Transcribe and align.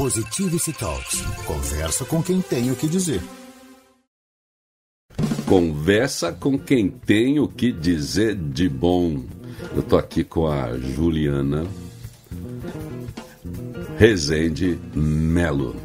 Positivity 0.00 0.72
Talks. 0.72 1.20
Conversa 1.44 2.06
com 2.06 2.22
quem 2.22 2.40
tem 2.40 2.70
o 2.70 2.74
que 2.74 2.88
dizer. 2.88 3.20
Conversa 5.46 6.32
com 6.32 6.58
quem 6.58 6.88
tem 6.88 7.38
o 7.38 7.46
que 7.46 7.70
dizer 7.70 8.34
de 8.34 8.66
bom. 8.66 9.22
Eu 9.76 9.82
tô 9.82 9.98
aqui 9.98 10.24
com 10.24 10.46
a 10.46 10.74
Juliana 10.78 11.66
Rezende 13.98 14.80
Melo. 14.94 15.76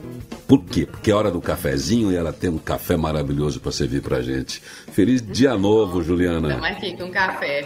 Por 0.48 0.64
quê? 0.64 0.86
Porque 0.86 1.12
é 1.12 1.14
hora 1.14 1.30
do 1.30 1.42
cafezinho 1.42 2.10
e 2.10 2.16
ela 2.16 2.32
tem 2.32 2.50
um 2.50 2.58
café 2.58 2.96
maravilhoso 2.96 3.60
para 3.60 3.74
servir 3.74 4.02
pra 4.02 4.22
gente. 4.22 4.62
Feliz 4.94 5.22
dia 5.22 5.58
novo, 5.58 6.02
Juliana. 6.02 6.54
Estamos 6.54 6.70
aqui 6.70 6.96
com 6.96 7.12
café. 7.12 7.64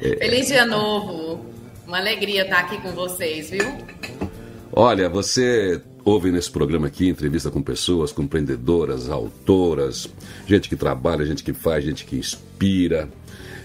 É. 0.00 0.16
Feliz 0.16 0.46
dia 0.46 0.64
novo. 0.64 1.44
Uma 1.86 1.98
alegria 1.98 2.44
estar 2.44 2.60
aqui 2.60 2.80
com 2.80 2.92
vocês, 2.92 3.50
viu? 3.50 3.66
Olha, 4.80 5.08
você 5.08 5.82
ouve 6.04 6.30
nesse 6.30 6.52
programa 6.52 6.86
aqui 6.86 7.08
entrevista 7.08 7.50
com 7.50 7.60
pessoas, 7.60 8.12
com 8.12 8.22
empreendedoras, 8.22 9.10
autoras, 9.10 10.08
gente 10.46 10.68
que 10.68 10.76
trabalha, 10.76 11.26
gente 11.26 11.42
que 11.42 11.52
faz, 11.52 11.84
gente 11.84 12.04
que 12.04 12.14
inspira. 12.14 13.08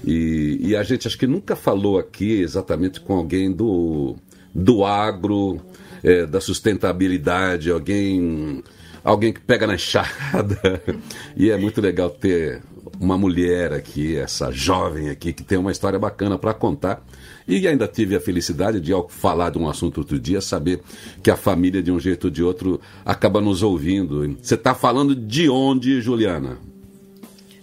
E, 0.04 0.58
e, 0.60 0.76
a 0.76 0.82
gente 0.82 1.08
acho 1.08 1.16
que 1.16 1.28
nunca 1.28 1.56
falou 1.56 2.00
aqui 2.00 2.42
exatamente 2.42 3.00
com 3.00 3.14
alguém 3.14 3.52
do, 3.52 4.16
do 4.56 4.84
agro, 4.84 5.62
é, 6.04 6.26
da 6.26 6.42
sustentabilidade, 6.42 7.70
alguém, 7.70 8.64
alguém 9.04 9.32
que 9.32 9.40
pega 9.40 9.68
na 9.68 9.76
enxada. 9.76 10.82
e 11.38 11.52
é 11.52 11.58
muito 11.58 11.80
legal 11.80 12.10
ter 12.10 12.64
uma 13.00 13.20
mulher 13.20 13.72
aqui, 13.72 14.18
essa 14.18 14.50
jovem 14.50 15.12
aqui, 15.12 15.32
que 15.32 15.44
tem 15.44 15.60
uma 15.60 15.72
história 15.72 16.00
bacana 16.00 16.40
para 16.40 16.56
contar 16.56 17.06
e 17.48 17.68
ainda 17.68 17.88
tive 17.88 18.16
a 18.16 18.22
felicidade 18.22 18.80
de, 18.80 18.92
ao 18.94 19.08
falar 19.08 19.50
de 19.50 19.58
um 19.58 19.70
assunto 19.70 20.00
outro 20.00 20.20
dia, 20.20 20.42
saber 20.42 20.82
que 21.22 21.30
a 21.30 21.36
família, 21.36 21.82
de 21.82 21.92
um 21.92 22.00
jeito 22.00 22.26
ou 22.26 22.32
de 22.32 22.44
outro, 22.44 22.80
acaba 23.06 23.42
nos 23.42 23.64
ouvindo. 23.64 24.38
Você 24.42 24.56
está 24.56 24.74
falando 24.74 25.16
de 25.16 25.50
onde, 25.50 26.02
Juliana? 26.02 26.58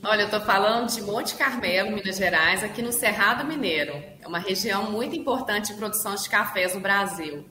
Olha, 0.03 0.23
eu 0.23 0.27
estou 0.27 0.41
falando 0.41 0.89
de 0.89 1.03
Monte 1.03 1.35
Carmelo, 1.35 1.93
Minas 1.93 2.17
Gerais, 2.17 2.65
aqui 2.65 2.81
no 2.81 2.91
Cerrado 2.91 3.47
Mineiro. 3.47 3.93
É 4.21 4.27
uma 4.27 4.39
região 4.39 4.91
muito 4.91 5.15
importante 5.15 5.73
de 5.73 5.75
produção 5.75 6.15
de 6.15 6.29
cafés 6.29 6.75
no 6.75 6.81
Brasil. 6.81 7.45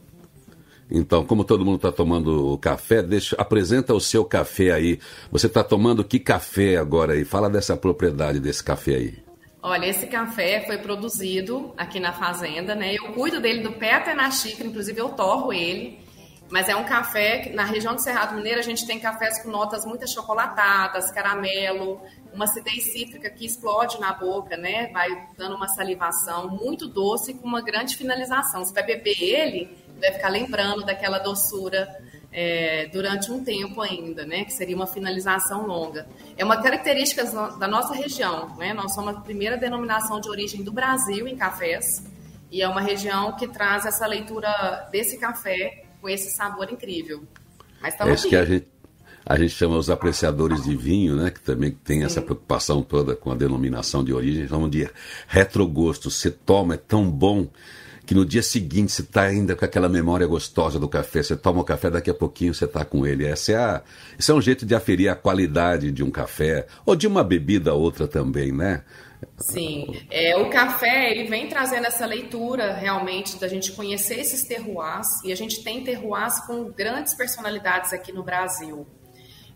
Então, 0.90 1.24
como 1.24 1.44
todo 1.44 1.64
mundo 1.64 1.76
está 1.76 1.92
tomando 1.92 2.58
café, 2.58 3.04
deixa, 3.04 3.36
apresenta 3.36 3.94
o 3.94 4.02
seu 4.02 4.26
café 4.26 4.72
aí. 4.72 5.00
Você 5.32 5.46
está 5.46 5.64
tomando 5.64 6.04
que 6.04 6.20
café 6.20 6.78
agora 6.78 7.14
aí? 7.14 7.24
Fala 7.24 7.48
dessa 7.50 7.78
propriedade 7.78 8.40
desse 8.40 8.64
café 8.64 8.96
aí. 8.96 9.29
Olha, 9.62 9.88
esse 9.88 10.08
café 10.08 10.64
foi 10.66 10.78
produzido 10.78 11.74
aqui 11.76 12.00
na 12.00 12.14
fazenda, 12.14 12.74
né? 12.74 12.96
Eu 12.96 13.14
cuido 13.14 13.42
dele 13.42 13.62
do 13.62 13.74
pé 13.74 13.96
até 13.96 14.14
na 14.14 14.32
xícara, 14.32 14.70
inclusive 14.70 15.00
eu 15.00 15.10
torro 15.10 15.52
ele. 15.52 16.00
Mas 16.50 16.68
é 16.68 16.76
um 16.76 16.86
café 16.86 17.40
que 17.40 17.50
na 17.52 17.64
região 17.64 17.94
do 17.94 18.02
Cerrado 18.02 18.36
Mineiro 18.36 18.60
a 18.60 18.64
gente 18.64 18.88
tem 18.88 19.00
cafés 19.00 19.44
com 19.44 19.50
notas 19.50 19.86
muito 19.86 20.04
achocolatadas, 20.06 21.12
caramelo, 21.12 22.02
uma 22.34 22.46
acidez 22.46 22.86
cítrica 22.86 23.30
que 23.30 23.46
explode 23.46 24.00
na 24.00 24.14
boca, 24.14 24.58
né? 24.58 24.88
Vai 24.94 25.28
dando 25.38 25.56
uma 25.56 25.68
salivação 25.68 26.50
muito 26.50 26.88
doce 26.88 27.34
com 27.36 27.48
uma 27.48 27.62
grande 27.62 27.96
finalização. 27.96 28.64
Você 28.64 28.74
vai 28.74 28.84
beber 28.84 29.22
ele, 29.22 29.78
vai 30.00 30.14
ficar 30.14 30.30
lembrando 30.30 30.84
daquela 30.86 31.20
doçura 31.20 31.88
é, 32.32 32.88
durante 32.88 33.32
um 33.32 33.44
tempo 33.44 33.82
ainda, 33.82 34.26
né? 34.26 34.44
Que 34.46 34.54
seria 34.54 34.76
uma 34.76 34.88
finalização 34.88 35.66
longa. 35.66 36.08
É 36.38 36.46
uma 36.46 36.62
característica 36.62 37.24
da 37.58 37.68
nossa 37.68 37.94
região, 37.94 38.56
né? 38.58 38.74
Nós 38.74 38.94
somos 38.94 39.16
a 39.16 39.20
primeira 39.20 39.58
denominação 39.58 40.20
de 40.20 40.30
origem 40.30 40.64
do 40.64 40.72
Brasil 40.72 41.28
em 41.28 41.36
cafés 41.36 42.04
e 42.52 42.62
é 42.62 42.68
uma 42.68 42.82
região 42.82 43.36
que 43.36 43.48
traz 43.48 43.86
essa 43.86 44.06
leitura 44.08 44.88
desse 44.92 45.18
café 45.18 45.86
com 46.02 46.10
esse 46.10 46.36
sabor 46.36 46.72
incrível. 46.72 47.24
Mas 47.82 47.96
é 48.00 48.14
isso 48.14 48.28
que 48.28 48.36
a 48.36 48.46
gente 48.46 48.68
a 49.26 49.38
gente 49.38 49.52
chama 49.52 49.78
os 49.78 49.92
apreciadores 49.92 50.64
de 50.64 50.76
vinho, 50.76 51.16
né, 51.16 51.30
que 51.30 51.40
também 51.40 51.70
tem 51.70 52.00
Sim. 52.00 52.06
essa 52.06 52.20
preocupação 52.20 52.82
toda 52.82 53.16
com 53.16 53.32
a 53.32 53.36
denominação 53.36 54.04
de 54.04 54.12
origem, 54.12 54.48
chamam 54.48 54.68
de 54.68 54.90
retrogosto. 55.28 56.10
Você 56.10 56.32
toma, 56.32 56.74
é 56.74 56.78
tão 56.78 57.08
bom 57.12 57.48
que 58.10 58.16
no 58.16 58.26
dia 58.26 58.42
seguinte 58.42 58.92
você 58.92 59.04
está 59.04 59.22
ainda 59.22 59.56
com 59.56 59.64
aquela 59.64 59.88
memória 59.88 60.26
gostosa 60.26 60.80
do 60.80 60.90
café. 60.90 61.22
Você 61.22 61.38
toma 61.38 61.62
o 61.62 61.64
café, 61.64 61.92
daqui 61.92 62.10
a 62.10 62.14
pouquinho 62.16 62.56
você 62.56 62.66
está 62.66 62.84
com 62.84 63.06
ele. 63.06 63.24
Essa 63.24 63.52
é 63.52 63.56
a, 63.56 63.84
esse 64.18 64.32
é 64.32 64.34
um 64.34 64.42
jeito 64.42 64.66
de 64.66 64.74
aferir 64.74 65.12
a 65.12 65.16
qualidade 65.16 65.92
de 65.92 66.04
um 66.04 66.10
café 66.10 66.66
ou 66.88 66.96
de 66.96 67.06
uma 67.06 67.24
bebida 67.24 67.76
outra 67.76 68.08
também, 68.08 68.52
né? 68.52 68.84
Sim, 69.38 69.96
é, 70.10 70.36
o 70.36 70.50
café 70.50 71.12
ele 71.12 71.26
vem 71.26 71.50
trazendo 71.50 71.86
essa 71.86 72.04
leitura 72.08 72.74
realmente 72.74 73.40
da 73.40 73.48
gente 73.48 73.74
conhecer 73.74 74.20
esses 74.20 74.44
terroirs 74.44 75.24
e 75.24 75.32
a 75.32 75.36
gente 75.36 75.64
tem 75.64 75.84
terroirs 75.84 76.40
com 76.48 76.64
grandes 76.72 77.14
personalidades 77.14 77.94
aqui 77.94 78.12
no 78.12 78.24
Brasil. 78.24 78.88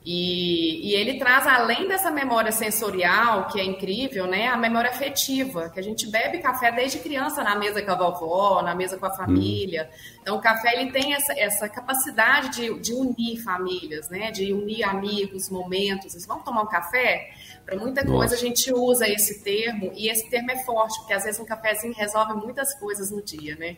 E, 0.05 0.89
e, 0.89 0.95
ele 0.95 1.17
traz, 1.17 1.47
além 1.47 1.87
dessa 1.87 2.11
memória 2.11 2.51
sensorial, 2.51 3.47
que 3.47 3.57
é 3.57 3.63
incrível, 3.63 4.27
né, 4.27 4.47
a 4.47 4.57
memória 4.57 4.89
afetiva, 4.89 5.69
que 5.69 5.79
a 5.79 5.83
gente 5.83 6.07
bebe 6.07 6.39
café 6.39 6.73
desde 6.73 6.99
criança 6.99 7.41
na 7.41 7.55
mesa 7.55 7.81
com 7.81 7.91
a 7.91 7.95
vovó, 7.95 8.61
na 8.61 8.75
mesa 8.75 8.97
com 8.97 9.05
a 9.05 9.13
família. 9.15 9.89
Então, 10.21 10.35
o 10.35 10.41
café 10.41 10.73
ele 10.77 10.91
tem 10.91 11.13
essa, 11.13 11.33
essa 11.39 11.69
capacidade 11.69 12.49
de, 12.49 12.79
de, 12.81 12.93
unir 12.93 13.41
famílias, 13.41 14.09
né, 14.09 14.29
de 14.29 14.51
unir 14.51 14.83
amigos, 14.83 15.49
momentos. 15.49 16.11
Vocês 16.11 16.25
vão 16.25 16.39
tomar 16.39 16.63
um 16.63 16.67
café? 16.67 17.31
Para 17.65 17.77
muita 17.77 18.03
Nossa. 18.03 18.17
coisa 18.17 18.35
a 18.35 18.39
gente 18.39 18.73
usa 18.73 19.07
esse 19.07 19.41
termo, 19.41 19.89
e 19.95 20.09
esse 20.09 20.29
termo 20.29 20.51
é 20.51 20.65
forte, 20.65 20.99
porque 20.99 21.13
às 21.13 21.23
vezes 21.23 21.39
um 21.39 21.45
cafezinho 21.45 21.93
resolve 21.93 22.33
muitas 22.33 22.77
coisas 22.77 23.09
no 23.09 23.21
dia, 23.21 23.55
né? 23.55 23.77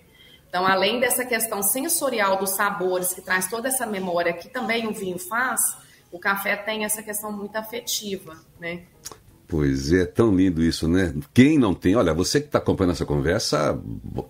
Então, 0.50 0.66
além 0.66 1.00
dessa 1.00 1.24
questão 1.24 1.62
sensorial 1.62 2.38
dos 2.38 2.52
sabores, 2.52 3.14
que 3.14 3.22
traz 3.22 3.48
toda 3.48 3.68
essa 3.68 3.86
memória 3.86 4.34
que 4.34 4.50
também 4.50 4.88
o 4.88 4.94
vinho 4.94 5.20
faz, 5.20 5.85
o 6.16 6.20
café 6.20 6.56
tem 6.56 6.86
essa 6.86 7.04
questão 7.04 7.30
muito 7.30 7.58
afetiva, 7.58 8.38
né? 8.58 8.84
Pois 9.48 9.92
é, 9.92 10.06
tão 10.06 10.34
lindo 10.34 10.64
isso, 10.64 10.88
né? 10.88 11.14
Quem 11.34 11.60
não 11.60 11.74
tem, 11.74 11.94
olha, 11.96 12.14
você 12.14 12.40
que 12.40 12.48
está 12.48 12.58
acompanhando 12.58 12.94
essa 12.94 13.06
conversa, 13.06 13.78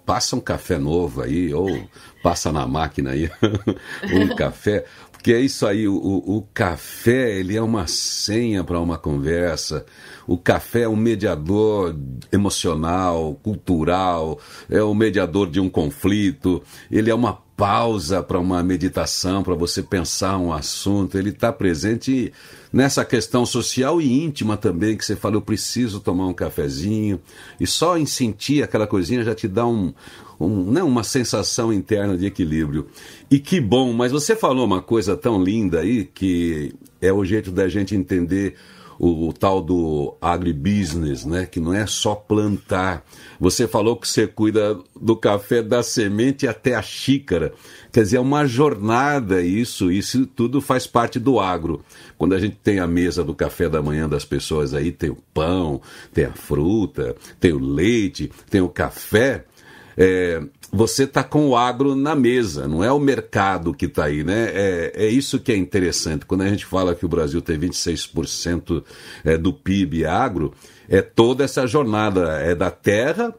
passa 0.04 0.36
um 0.36 0.40
café 0.42 0.80
novo 0.80 1.22
aí, 1.22 1.54
ou 1.54 1.88
passa 2.24 2.52
na 2.52 2.68
máquina 2.68 3.12
aí 3.12 3.30
um 4.12 4.36
café, 4.36 4.84
porque 5.12 5.32
é 5.32 5.40
isso 5.40 5.66
aí, 5.68 5.88
o, 5.88 5.96
o 5.96 6.42
café, 6.54 7.38
ele 7.38 7.56
é 7.56 7.62
uma 7.62 7.86
senha 7.86 8.64
para 8.64 8.80
uma 8.80 8.98
conversa, 8.98 9.86
o 10.28 10.40
café 10.40 10.82
é 10.82 10.90
um 10.90 10.96
mediador 10.96 11.96
emocional, 12.32 13.40
cultural, 13.44 14.40
é 14.70 14.82
o 14.82 14.90
um 14.90 14.96
mediador 14.96 15.50
de 15.50 15.60
um 15.60 15.70
conflito, 15.70 16.64
ele 16.92 17.12
é 17.12 17.16
uma 17.16 17.45
pausa 17.56 18.22
para 18.22 18.40
uma 18.40 18.62
meditação, 18.62 19.42
para 19.42 19.56
você 19.56 19.82
pensar 19.82 20.38
um 20.38 20.52
assunto. 20.52 21.18
Ele 21.18 21.30
está 21.30 21.52
presente 21.54 22.34
nessa 22.72 23.06
questão 23.06 23.46
social 23.46 24.02
e 24.02 24.24
íntima 24.24 24.58
também, 24.58 24.98
que 24.98 25.06
você 25.06 25.16
fala, 25.16 25.36
eu 25.36 25.42
preciso 25.42 26.00
tomar 26.00 26.28
um 26.28 26.34
cafezinho. 26.34 27.20
E 27.60 27.66
só 27.66 27.98
em 27.98 28.06
sentir 28.06 28.64
aquela 28.64 28.86
coisinha 28.86 29.24
já 29.24 29.34
te 29.34 29.48
dá 29.48 29.66
um, 29.66 29.94
um, 30.40 30.72
né, 30.72 30.84
uma 30.84 31.04
sensação 31.04 31.72
interna 31.72 32.18
de 32.18 32.26
equilíbrio. 32.26 32.88
E 33.32 33.40
que 33.40 33.62
bom, 33.62 33.94
mas 33.94 34.12
você 34.12 34.36
falou 34.36 34.66
uma 34.66 34.82
coisa 34.82 35.16
tão 35.16 35.42
linda 35.42 35.80
aí, 35.80 36.04
que 36.06 36.74
é 37.02 37.14
o 37.14 37.24
jeito 37.24 37.52
da 37.52 37.70
gente 37.70 37.96
entender 37.96 38.56
o, 38.98 39.28
o, 39.28 39.34
tal 39.34 39.62
do 39.62 40.16
agribusiness, 40.22 41.26
né? 41.26 41.46
Que 41.46 41.60
não 41.60 41.74
é 41.74 41.86
só 41.86 42.16
plantar. 42.16 43.06
Você 43.40 43.68
falou 43.68 43.96
que 43.96 44.08
você 44.08 44.28
cuida 44.28 44.78
do 45.00 45.16
café 45.16 45.62
da 45.62 45.84
semente 45.84 46.48
até 46.48 46.76
a 46.76 46.82
xícara. 46.82 47.54
Quer 47.92 48.04
dizer, 48.04 48.18
é 48.18 48.22
uma 48.22 48.46
jornada 48.46 49.42
isso, 49.42 49.92
isso 49.92 50.26
tudo 50.26 50.62
faz 50.62 50.88
parte 50.88 51.20
do 51.20 51.40
agro. 51.40 51.82
Quando 52.18 52.34
a 52.34 52.40
gente 52.40 52.58
tem 52.64 52.80
a 52.80 52.88
mesa 52.88 53.24
do 53.24 53.34
café 53.34 53.70
da 53.70 53.82
manhã 53.82 54.08
das 54.08 54.26
pessoas 54.26 54.74
aí, 54.74 54.92
tem 54.92 55.10
o 55.10 55.18
pão, 55.34 55.82
tem 56.14 56.26
a 56.26 56.34
fruta, 56.34 57.16
tem 57.40 57.54
o 57.54 57.60
leite, 57.60 58.32
tem 58.50 58.62
o 58.62 58.70
café. 58.70 59.46
É, 59.98 60.42
você 60.72 61.04
está 61.04 61.24
com 61.24 61.48
o 61.48 61.56
agro 61.56 61.96
na 61.96 62.16
mesa, 62.16 62.68
não 62.68 62.84
é 62.84 62.92
o 62.92 63.00
mercado 63.00 63.74
que 63.74 63.86
está 63.86 64.06
aí, 64.06 64.24
né? 64.24 64.50
É, 64.54 64.92
é 64.96 65.08
isso 65.08 65.40
que 65.40 65.52
é 65.52 65.56
interessante. 65.56 66.26
Quando 66.26 66.42
a 66.42 66.50
gente 66.50 66.66
fala 66.66 66.96
que 66.96 67.06
o 67.06 67.10
Brasil 67.10 67.42
tem 67.42 67.58
26% 67.58 68.84
é, 69.24 69.38
do 69.38 69.54
PIB 69.54 70.06
agro, 70.06 70.54
é 70.90 71.02
toda 71.02 71.44
essa 71.44 71.66
jornada, 71.66 72.40
é 72.42 72.54
da 72.54 72.70
terra 72.70 73.34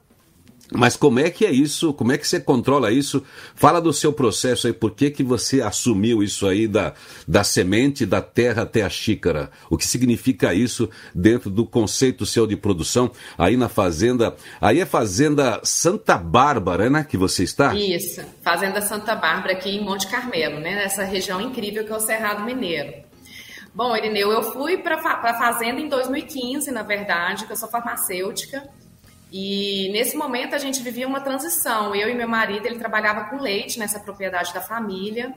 mas 0.72 0.96
como 0.96 1.20
é 1.20 1.30
que 1.30 1.46
é 1.46 1.50
isso? 1.50 1.92
Como 1.92 2.12
é 2.12 2.18
que 2.18 2.26
você 2.26 2.40
controla 2.40 2.90
isso? 2.90 3.22
Fala 3.54 3.80
do 3.80 3.92
seu 3.92 4.12
processo 4.12 4.66
aí, 4.66 4.72
por 4.72 4.92
que, 4.92 5.10
que 5.10 5.22
você 5.22 5.62
assumiu 5.62 6.22
isso 6.22 6.46
aí 6.46 6.66
da, 6.66 6.94
da 7.26 7.44
semente, 7.44 8.04
da 8.04 8.20
terra 8.20 8.62
até 8.62 8.82
a 8.82 8.88
xícara? 8.88 9.50
O 9.70 9.76
que 9.76 9.86
significa 9.86 10.52
isso 10.52 10.90
dentro 11.14 11.50
do 11.50 11.64
conceito 11.64 12.26
seu 12.26 12.46
de 12.46 12.56
produção 12.56 13.12
aí 13.38 13.56
na 13.56 13.68
fazenda? 13.68 14.34
Aí 14.60 14.80
é 14.80 14.86
Fazenda 14.86 15.60
Santa 15.62 16.16
Bárbara, 16.16 16.90
né, 16.90 17.04
que 17.08 17.16
você 17.16 17.44
está? 17.44 17.74
Isso, 17.74 18.20
Fazenda 18.42 18.80
Santa 18.80 19.14
Bárbara 19.14 19.52
aqui 19.52 19.70
em 19.70 19.84
Monte 19.84 20.08
Carmelo, 20.08 20.58
né, 20.58 20.74
nessa 20.74 21.04
região 21.04 21.40
incrível 21.40 21.84
que 21.84 21.92
é 21.92 21.96
o 21.96 22.00
Cerrado 22.00 22.44
Mineiro. 22.44 23.06
Bom, 23.74 23.94
Irineu, 23.94 24.32
eu 24.32 24.42
fui 24.42 24.78
para 24.78 24.96
a 24.96 25.38
fazenda 25.38 25.80
em 25.80 25.88
2015, 25.88 26.70
na 26.70 26.82
verdade, 26.82 27.44
que 27.44 27.52
eu 27.52 27.56
sou 27.56 27.68
farmacêutica, 27.68 28.66
e 29.32 29.88
nesse 29.93 30.17
momento 30.17 30.55
a 30.55 30.58
gente 30.58 30.82
vivia 30.82 31.06
uma 31.06 31.20
transição. 31.20 31.94
Eu 31.94 32.08
e 32.08 32.14
meu 32.14 32.28
marido, 32.28 32.67
ele 32.67 32.78
trabalhava 32.78 33.25
com 33.25 33.40
leite 33.40 33.78
nessa 33.78 33.99
propriedade 33.99 34.55
da 34.55 34.61
família. 34.61 35.34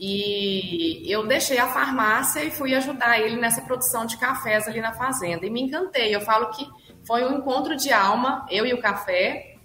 E 0.00 1.02
eu 1.12 1.26
deixei 1.26 1.58
a 1.58 1.66
farmácia 1.66 2.44
e 2.44 2.50
fui 2.50 2.74
ajudar 2.74 3.18
ele 3.18 3.36
nessa 3.36 3.62
produção 3.62 4.06
de 4.06 4.16
cafés 4.16 4.66
ali 4.68 4.80
na 4.80 4.92
fazenda. 4.92 5.44
E 5.44 5.50
me 5.50 5.60
encantei. 5.60 6.14
Eu 6.14 6.20
falo 6.20 6.50
que 6.50 6.66
foi 7.06 7.24
um 7.24 7.38
encontro 7.38 7.76
de 7.76 7.92
alma, 7.92 8.46
eu 8.50 8.64
e 8.64 8.72
o 8.72 8.80
café, 8.80 9.56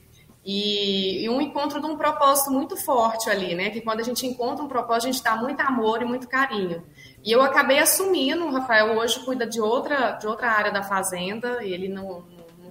e, 0.45 1.24
e, 1.24 1.30
um 1.30 1.39
encontro 1.39 1.80
de 1.80 1.86
um 1.86 1.95
propósito 1.95 2.51
muito 2.51 2.75
forte 2.75 3.30
ali, 3.30 3.56
né? 3.56 3.69
Que 3.69 3.80
quando 3.80 4.01
a 4.01 4.04
gente 4.04 4.27
encontra 4.27 4.63
um 4.63 4.68
propósito, 4.68 5.07
a 5.07 5.12
gente 5.12 5.24
dá 5.24 5.38
muito 5.38 5.62
amor 5.62 6.01
e 6.01 6.06
muito 6.06 6.27
carinho. 6.27 6.83
E 7.24 7.31
eu 7.31 7.42
acabei 7.42 7.80
assumindo, 7.80 8.45
o 8.45 8.51
Rafael 8.51 8.98
hoje 8.98 9.21
cuida 9.21 9.48
de 9.48 9.62
outra, 9.62 10.12
de 10.12 10.27
outra 10.27 10.51
área 10.51 10.71
da 10.71 10.83
fazenda, 10.83 11.63
ele 11.63 11.88
não, 11.88 12.25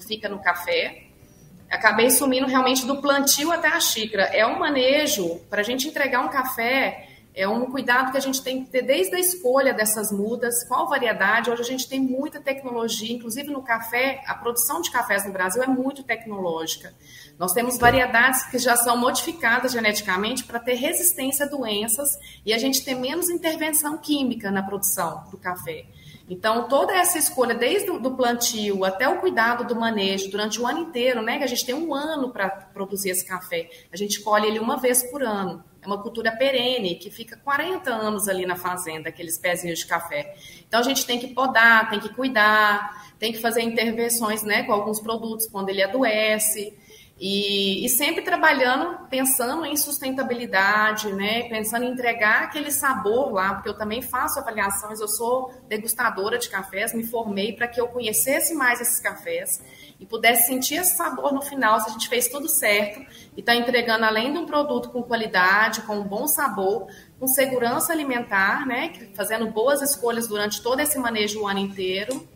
fica 0.07 0.29
no 0.29 0.39
café. 0.41 1.05
Acabei 1.71 2.07
assumindo 2.07 2.47
realmente 2.47 2.87
do 2.87 3.01
plantio 3.01 3.51
até 3.51 3.69
a 3.69 3.81
xícara. 3.81 4.25
É 4.25 4.47
um 4.47 4.59
manejo 4.59 5.41
para 5.49 5.61
a 5.61 5.65
gente 5.65 5.89
entregar 5.89 6.21
um 6.21 6.29
café 6.29 7.09
é 7.35 7.49
um 7.49 7.71
cuidado 7.71 8.13
que 8.13 8.19
a 8.19 8.21
gente 8.21 8.43
tem 8.43 8.63
que 8.63 8.71
ter 8.71 8.83
desde 8.83 9.15
a 9.15 9.19
escolha 9.19 9.73
dessas 9.73 10.13
mudas, 10.13 10.65
qual 10.69 10.87
variedade. 10.87 11.51
Hoje 11.51 11.63
a 11.63 11.65
gente 11.65 11.89
tem 11.89 11.99
muita 11.99 12.39
tecnologia, 12.39 13.11
inclusive 13.11 13.51
no 13.51 13.63
café, 13.63 14.23
a 14.27 14.35
produção 14.35 14.83
de 14.83 14.91
cafés 14.91 15.25
no 15.25 15.33
Brasil 15.33 15.63
é 15.63 15.67
muito 15.67 16.03
tecnológica. 16.03 16.93
Nós 17.39 17.55
temos 17.55 17.79
variedades 17.79 18.45
que 18.45 18.59
já 18.59 18.77
são 18.77 18.99
modificadas 18.99 19.73
geneticamente 19.73 20.45
para 20.45 20.61
ter 20.61 20.75
resistência 20.75 21.47
a 21.47 21.49
doenças 21.49 22.19
e 22.45 22.53
a 22.53 22.59
gente 22.59 22.85
ter 22.85 22.95
menos 22.95 23.31
intervenção 23.31 23.97
química 23.97 24.51
na 24.51 24.63
produção 24.63 25.25
do 25.31 25.39
café. 25.39 25.87
Então, 26.29 26.69
toda 26.69 26.95
essa 26.95 27.19
escolha, 27.19 27.55
desde 27.55 27.91
o 27.91 28.17
plantio 28.17 28.85
até 28.85 29.09
o 29.09 29.19
cuidado 29.21 29.67
do 29.67 29.75
manejo 29.75 30.31
durante 30.31 30.61
o 30.61 30.67
ano 30.67 30.81
inteiro, 30.81 31.21
né? 31.21 31.39
Que 31.39 31.45
a 31.45 31.49
gente 31.49 31.67
tem 31.67 31.75
um 31.75 31.95
ano 31.95 32.31
para 32.31 32.49
produzir 32.49 33.11
esse 33.11 33.25
café. 33.25 33.69
A 33.93 33.97
gente 33.97 34.21
colhe 34.21 34.47
ele 34.47 34.59
uma 34.59 34.77
vez 34.77 35.03
por 35.11 35.23
ano. 35.23 35.63
É 35.83 35.87
uma 35.87 36.01
cultura 36.01 36.31
perene 36.31 36.95
que 36.95 37.11
fica 37.11 37.37
40 37.37 37.91
anos 37.91 38.29
ali 38.29 38.47
na 38.47 38.55
fazenda, 38.55 39.09
aqueles 39.09 39.37
pezinhos 39.37 39.81
de 39.81 39.87
café. 39.87 40.35
Então 40.67 40.79
a 40.79 40.83
gente 40.85 41.05
tem 41.05 41.19
que 41.19 41.29
podar, 41.29 41.91
tem 41.91 41.99
que 41.99 42.09
cuidar, 42.11 43.13
tem 43.19 43.33
que 43.33 43.41
fazer 43.41 43.63
intervenções 43.63 44.45
né, 44.45 44.63
com 44.63 44.73
alguns 44.73 45.01
produtos 45.01 45.49
quando 45.49 45.71
ele 45.71 45.83
adoece. 45.83 46.73
E, 47.25 47.87
e, 47.87 47.89
sempre 47.89 48.21
trabalhando, 48.23 49.07
pensando 49.09 49.65
em 49.65 49.77
sustentabilidade, 49.77 51.13
né? 51.13 51.45
pensando 51.45 51.85
em 51.85 51.93
entregar 51.93 52.43
aquele 52.43 52.73
sabor 52.73 53.33
lá, 53.33 53.55
porque 53.55 53.69
eu 53.69 53.79
também 53.79 54.03
faço 54.03 54.41
avaliações, 54.41 54.99
eu 54.99 55.07
sou 55.07 55.55
degustadora 55.69 56.37
de 56.37 56.49
cafés, 56.49 56.93
me 56.93 57.07
formei 57.07 57.53
para 57.53 57.69
que 57.69 57.81
eu 57.81 57.87
conhecesse 57.87 58.55
mais 58.55 58.81
esses 58.81 58.99
cafés 58.99 59.63
e 60.01 60.05
pudesse 60.05 60.49
sentir 60.49 60.81
esse 60.81 60.97
sabor 60.97 61.33
no 61.33 61.41
final, 61.41 61.79
se 61.79 61.91
a 61.91 61.93
gente 61.93 62.09
fez 62.09 62.27
tudo 62.27 62.49
certo 62.49 62.99
e 63.37 63.39
está 63.39 63.55
entregando, 63.55 64.05
além 64.05 64.33
de 64.33 64.41
um 64.41 64.45
produto 64.45 64.91
com 64.91 65.01
qualidade, 65.01 65.83
com 65.83 66.01
um 66.01 66.05
bom 66.05 66.27
sabor, 66.27 66.89
com 67.21 67.29
segurança 67.29 67.93
alimentar, 67.93 68.67
né? 68.67 68.95
fazendo 69.15 69.47
boas 69.49 69.81
escolhas 69.81 70.27
durante 70.27 70.61
todo 70.61 70.81
esse 70.81 70.99
manejo 70.99 71.43
o 71.43 71.47
ano 71.47 71.61
inteiro 71.61 72.32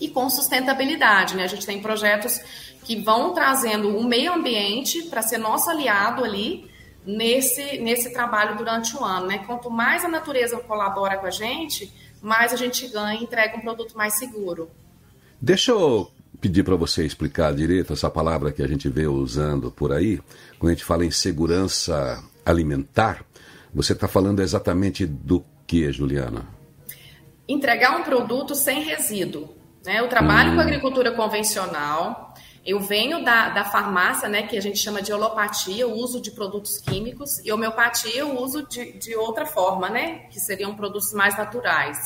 e 0.00 0.08
com 0.08 0.28
sustentabilidade. 0.28 1.36
Né? 1.36 1.44
A 1.44 1.48
gente 1.48 1.66
tem 1.66 1.80
projetos 1.80 2.40
que 2.84 2.96
vão 2.96 3.32
trazendo 3.32 3.96
o 3.96 4.04
meio 4.04 4.32
ambiente 4.32 5.02
para 5.04 5.22
ser 5.22 5.38
nosso 5.38 5.70
aliado 5.70 6.22
ali 6.22 6.70
nesse, 7.06 7.78
nesse 7.78 8.12
trabalho 8.12 8.56
durante 8.56 8.96
o 8.96 9.04
ano. 9.04 9.26
Né? 9.26 9.38
Quanto 9.46 9.70
mais 9.70 10.04
a 10.04 10.08
natureza 10.08 10.58
colabora 10.58 11.16
com 11.16 11.26
a 11.26 11.30
gente, 11.30 11.92
mais 12.22 12.52
a 12.52 12.56
gente 12.56 12.86
ganha 12.88 13.18
e 13.18 13.24
entrega 13.24 13.56
um 13.56 13.60
produto 13.60 13.96
mais 13.96 14.18
seguro. 14.18 14.70
Deixa 15.40 15.72
eu 15.72 16.10
pedir 16.40 16.62
para 16.62 16.76
você 16.76 17.04
explicar 17.04 17.54
direito 17.54 17.92
essa 17.92 18.10
palavra 18.10 18.52
que 18.52 18.62
a 18.62 18.66
gente 18.66 18.88
vê 18.88 19.06
usando 19.06 19.70
por 19.70 19.92
aí, 19.92 20.20
quando 20.58 20.72
a 20.72 20.74
gente 20.74 20.84
fala 20.84 21.04
em 21.04 21.10
segurança 21.10 22.22
alimentar, 22.44 23.24
você 23.74 23.92
está 23.92 24.06
falando 24.06 24.40
exatamente 24.40 25.06
do 25.06 25.44
que, 25.66 25.90
Juliana? 25.90 26.46
Entregar 27.48 27.98
um 27.98 28.02
produto 28.02 28.54
sem 28.54 28.82
resíduo. 28.82 29.54
Né? 29.84 30.00
Eu 30.00 30.08
trabalho 30.08 30.52
hum. 30.52 30.54
com 30.56 30.60
agricultura 30.60 31.12
convencional, 31.12 32.34
eu 32.64 32.80
venho 32.80 33.22
da, 33.22 33.50
da 33.50 33.64
farmácia, 33.64 34.26
né, 34.26 34.44
que 34.44 34.56
a 34.56 34.62
gente 34.62 34.78
chama 34.78 35.02
de 35.02 35.12
holopatia, 35.12 35.86
o 35.86 35.92
uso 35.92 36.18
de 36.18 36.30
produtos 36.30 36.78
químicos, 36.78 37.38
e 37.44 37.52
homeopatia, 37.52 38.26
o 38.26 38.42
uso 38.42 38.66
de, 38.66 38.92
de 38.92 39.14
outra 39.14 39.44
forma, 39.44 39.90
né, 39.90 40.20
que 40.30 40.40
seriam 40.40 40.74
produtos 40.74 41.12
mais 41.12 41.36
naturais. 41.36 41.98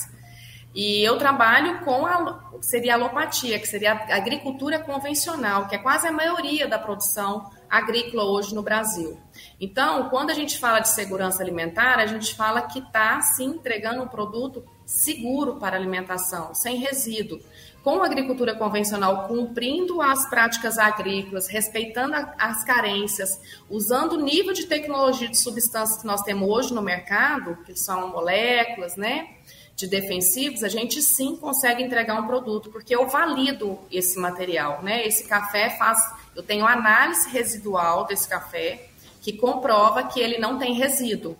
E 0.74 1.02
eu 1.02 1.16
trabalho 1.16 1.84
com 1.84 2.04
a 2.04 2.48
seria 2.60 2.94
a 2.94 2.96
alopatia, 2.96 3.58
que 3.58 3.66
seria 3.66 3.92
a 3.92 4.16
agricultura 4.16 4.80
convencional, 4.80 5.68
que 5.68 5.76
é 5.76 5.78
quase 5.78 6.08
a 6.08 6.12
maioria 6.12 6.66
da 6.66 6.78
produção 6.78 7.48
agrícola 7.70 8.24
hoje 8.24 8.54
no 8.54 8.62
Brasil. 8.62 9.18
Então, 9.60 10.08
quando 10.08 10.30
a 10.30 10.34
gente 10.34 10.58
fala 10.58 10.80
de 10.80 10.88
segurança 10.88 11.42
alimentar, 11.42 11.98
a 11.98 12.06
gente 12.06 12.34
fala 12.34 12.62
que 12.62 12.80
está 12.80 13.20
se 13.20 13.44
entregando 13.44 14.02
um 14.02 14.08
produto 14.08 14.64
seguro 14.84 15.56
para 15.56 15.76
alimentação, 15.76 16.54
sem 16.54 16.76
resíduo 16.76 17.40
com 17.88 18.02
a 18.02 18.04
agricultura 18.04 18.54
convencional 18.54 19.26
cumprindo 19.26 20.02
as 20.02 20.28
práticas 20.28 20.76
agrícolas, 20.76 21.48
respeitando 21.48 22.14
as 22.38 22.62
carências, 22.62 23.40
usando 23.70 24.12
o 24.12 24.20
nível 24.20 24.52
de 24.52 24.66
tecnologia 24.66 25.26
de 25.26 25.38
substâncias 25.38 26.02
que 26.02 26.06
nós 26.06 26.20
temos 26.20 26.46
hoje 26.46 26.74
no 26.74 26.82
mercado, 26.82 27.56
que 27.64 27.74
são 27.74 28.08
moléculas, 28.08 28.94
né, 28.94 29.30
de 29.74 29.86
defensivos, 29.86 30.62
a 30.62 30.68
gente 30.68 31.00
sim 31.00 31.34
consegue 31.36 31.82
entregar 31.82 32.20
um 32.20 32.26
produto, 32.26 32.68
porque 32.70 32.94
eu 32.94 33.08
valido 33.08 33.78
esse 33.90 34.18
material, 34.18 34.82
né? 34.82 35.06
Esse 35.06 35.26
café 35.26 35.70
faz, 35.78 35.98
eu 36.36 36.42
tenho 36.42 36.66
análise 36.66 37.30
residual 37.30 38.04
desse 38.04 38.28
café 38.28 38.86
que 39.22 39.32
comprova 39.32 40.02
que 40.02 40.20
ele 40.20 40.36
não 40.36 40.58
tem 40.58 40.74
resíduo. 40.74 41.38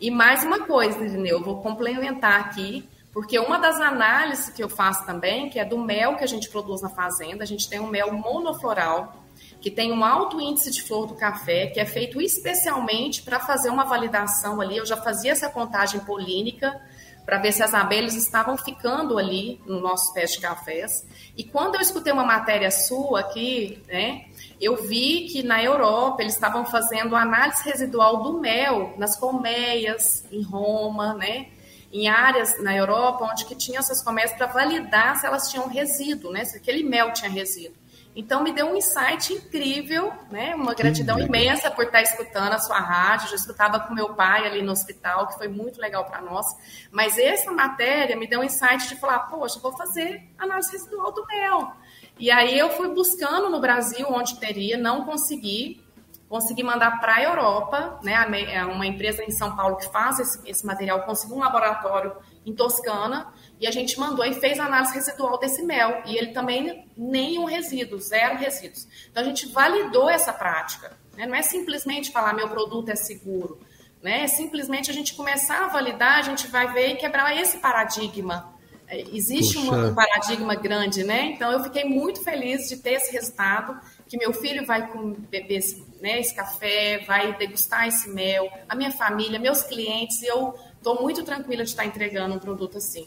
E 0.00 0.12
mais 0.12 0.44
uma 0.44 0.60
coisa, 0.60 1.04
entendeu? 1.04 1.38
Eu 1.38 1.44
vou 1.44 1.60
complementar 1.60 2.38
aqui 2.38 2.88
porque 3.18 3.36
uma 3.36 3.58
das 3.58 3.80
análises 3.80 4.48
que 4.48 4.62
eu 4.62 4.68
faço 4.68 5.04
também, 5.04 5.50
que 5.50 5.58
é 5.58 5.64
do 5.64 5.76
mel 5.76 6.14
que 6.14 6.22
a 6.22 6.26
gente 6.28 6.48
produz 6.48 6.80
na 6.80 6.88
fazenda, 6.88 7.42
a 7.42 7.46
gente 7.48 7.68
tem 7.68 7.80
um 7.80 7.88
mel 7.88 8.12
monofloral, 8.12 9.24
que 9.60 9.72
tem 9.72 9.90
um 9.90 10.04
alto 10.04 10.40
índice 10.40 10.70
de 10.70 10.84
flor 10.84 11.08
do 11.08 11.16
café, 11.16 11.66
que 11.66 11.80
é 11.80 11.84
feito 11.84 12.20
especialmente 12.20 13.22
para 13.22 13.40
fazer 13.40 13.70
uma 13.70 13.82
validação 13.82 14.60
ali. 14.60 14.76
Eu 14.76 14.86
já 14.86 14.96
fazia 14.96 15.32
essa 15.32 15.48
contagem 15.48 15.98
polínica 15.98 16.80
para 17.26 17.38
ver 17.38 17.50
se 17.50 17.60
as 17.60 17.74
abelhas 17.74 18.14
estavam 18.14 18.56
ficando 18.56 19.18
ali 19.18 19.60
no 19.66 19.80
nosso 19.80 20.14
pés 20.14 20.30
de 20.30 20.38
cafés. 20.38 21.04
E 21.36 21.42
quando 21.42 21.74
eu 21.74 21.80
escutei 21.80 22.12
uma 22.12 22.24
matéria 22.24 22.70
sua 22.70 23.18
aqui, 23.18 23.82
né, 23.88 24.26
eu 24.60 24.76
vi 24.76 25.26
que 25.26 25.42
na 25.42 25.60
Europa 25.60 26.22
eles 26.22 26.34
estavam 26.34 26.64
fazendo 26.64 27.16
análise 27.16 27.64
residual 27.64 28.22
do 28.22 28.38
mel 28.38 28.94
nas 28.96 29.16
colmeias 29.16 30.24
em 30.30 30.40
Roma, 30.40 31.14
né? 31.14 31.48
Em 31.92 32.08
áreas 32.08 32.62
na 32.62 32.76
Europa 32.76 33.24
onde 33.24 33.44
que 33.44 33.54
tinha 33.54 33.78
essas 33.78 34.02
colmeias 34.02 34.32
para 34.32 34.46
validar 34.46 35.16
se 35.16 35.26
elas 35.26 35.50
tinham 35.50 35.68
resíduo, 35.68 36.30
né? 36.30 36.44
Se 36.44 36.56
aquele 36.56 36.82
mel 36.82 37.12
tinha 37.12 37.30
resíduo. 37.30 37.76
Então 38.14 38.42
me 38.42 38.52
deu 38.52 38.66
um 38.66 38.76
insight 38.76 39.32
incrível, 39.32 40.12
né? 40.30 40.54
Uma 40.54 40.74
gratidão 40.74 41.20
imensa 41.20 41.70
por 41.70 41.84
estar 41.84 42.02
escutando 42.02 42.52
a 42.52 42.58
sua 42.58 42.80
rádio. 42.80 43.28
Já 43.28 43.36
escutava 43.36 43.78
com 43.78 43.94
meu 43.94 44.14
pai 44.14 44.44
ali 44.44 44.60
no 44.60 44.72
hospital, 44.72 45.28
que 45.28 45.38
foi 45.38 45.46
muito 45.46 45.80
legal 45.80 46.04
para 46.04 46.20
nós. 46.20 46.44
Mas 46.90 47.16
essa 47.16 47.52
matéria 47.52 48.16
me 48.16 48.26
deu 48.26 48.40
um 48.40 48.44
insight 48.44 48.88
de 48.88 48.96
falar, 48.96 49.20
poxa, 49.20 49.60
vou 49.60 49.70
fazer 49.76 50.28
análise 50.36 50.72
residual 50.72 51.12
do 51.12 51.24
mel. 51.26 51.72
E 52.18 52.28
aí 52.30 52.58
eu 52.58 52.70
fui 52.70 52.88
buscando 52.88 53.48
no 53.48 53.60
Brasil 53.60 54.06
onde 54.10 54.40
teria, 54.40 54.76
não 54.76 55.04
consegui 55.04 55.80
consegui 56.28 56.62
mandar 56.62 57.00
para 57.00 57.14
a 57.14 57.22
Europa, 57.22 57.98
né, 58.02 58.14
é 58.52 58.64
uma 58.64 58.86
empresa 58.86 59.24
em 59.24 59.30
São 59.30 59.56
Paulo 59.56 59.76
que 59.76 59.86
faz 59.90 60.18
esse, 60.18 60.40
esse, 60.48 60.66
material, 60.66 61.02
conseguiu 61.02 61.36
um 61.36 61.40
laboratório 61.40 62.14
em 62.44 62.54
Toscana 62.54 63.32
e 63.58 63.66
a 63.66 63.70
gente 63.70 63.98
mandou 63.98 64.24
e 64.24 64.34
fez 64.34 64.60
a 64.60 64.66
análise 64.66 64.94
residual 64.94 65.38
desse 65.38 65.62
mel 65.62 66.02
e 66.04 66.16
ele 66.16 66.32
também 66.32 66.86
nenhum 66.96 67.44
resíduo, 67.44 67.98
zero 67.98 68.36
resíduos. 68.36 68.86
Então 69.10 69.22
a 69.22 69.26
gente 69.26 69.48
validou 69.48 70.08
essa 70.08 70.32
prática, 70.32 70.96
né? 71.16 71.26
não 71.26 71.34
é 71.34 71.42
simplesmente 71.42 72.12
falar 72.12 72.34
meu 72.34 72.48
produto 72.48 72.90
é 72.90 72.96
seguro, 72.96 73.58
né? 74.02 74.24
É 74.24 74.28
simplesmente 74.28 74.90
a 74.90 74.94
gente 74.94 75.14
começar 75.14 75.64
a 75.64 75.68
validar, 75.68 76.18
a 76.18 76.22
gente 76.22 76.46
vai 76.46 76.72
ver 76.72 76.92
e 76.92 76.96
quebrar 76.96 77.36
esse 77.36 77.58
paradigma. 77.58 78.54
É, 78.86 79.00
existe 79.12 79.58
um 79.58 79.94
paradigma 79.94 80.54
grande, 80.54 81.04
né? 81.04 81.32
Então 81.32 81.50
eu 81.50 81.62
fiquei 81.64 81.84
muito 81.84 82.22
feliz 82.22 82.68
de 82.68 82.76
ter 82.76 82.92
esse 82.92 83.12
resultado 83.12 83.78
que 84.06 84.16
meu 84.16 84.32
filho 84.32 84.64
vai 84.64 84.88
beber 85.28 85.56
esse, 85.56 85.84
né, 86.00 86.20
esse 86.20 86.34
café, 86.34 87.04
vai 87.06 87.36
degustar 87.36 87.88
esse 87.88 88.08
mel, 88.10 88.48
a 88.68 88.74
minha 88.74 88.90
família, 88.90 89.38
meus 89.38 89.62
clientes, 89.62 90.22
e 90.22 90.26
eu 90.26 90.54
estou 90.76 91.00
muito 91.00 91.22
tranquila 91.24 91.64
de 91.64 91.70
estar 91.70 91.84
entregando 91.84 92.34
um 92.34 92.38
produto 92.38 92.78
assim. 92.78 93.06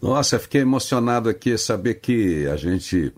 Nossa, 0.00 0.38
fiquei 0.38 0.60
emocionado 0.60 1.28
aqui 1.28 1.58
saber 1.58 1.94
que 1.94 2.46
a 2.46 2.56
gente 2.56 3.12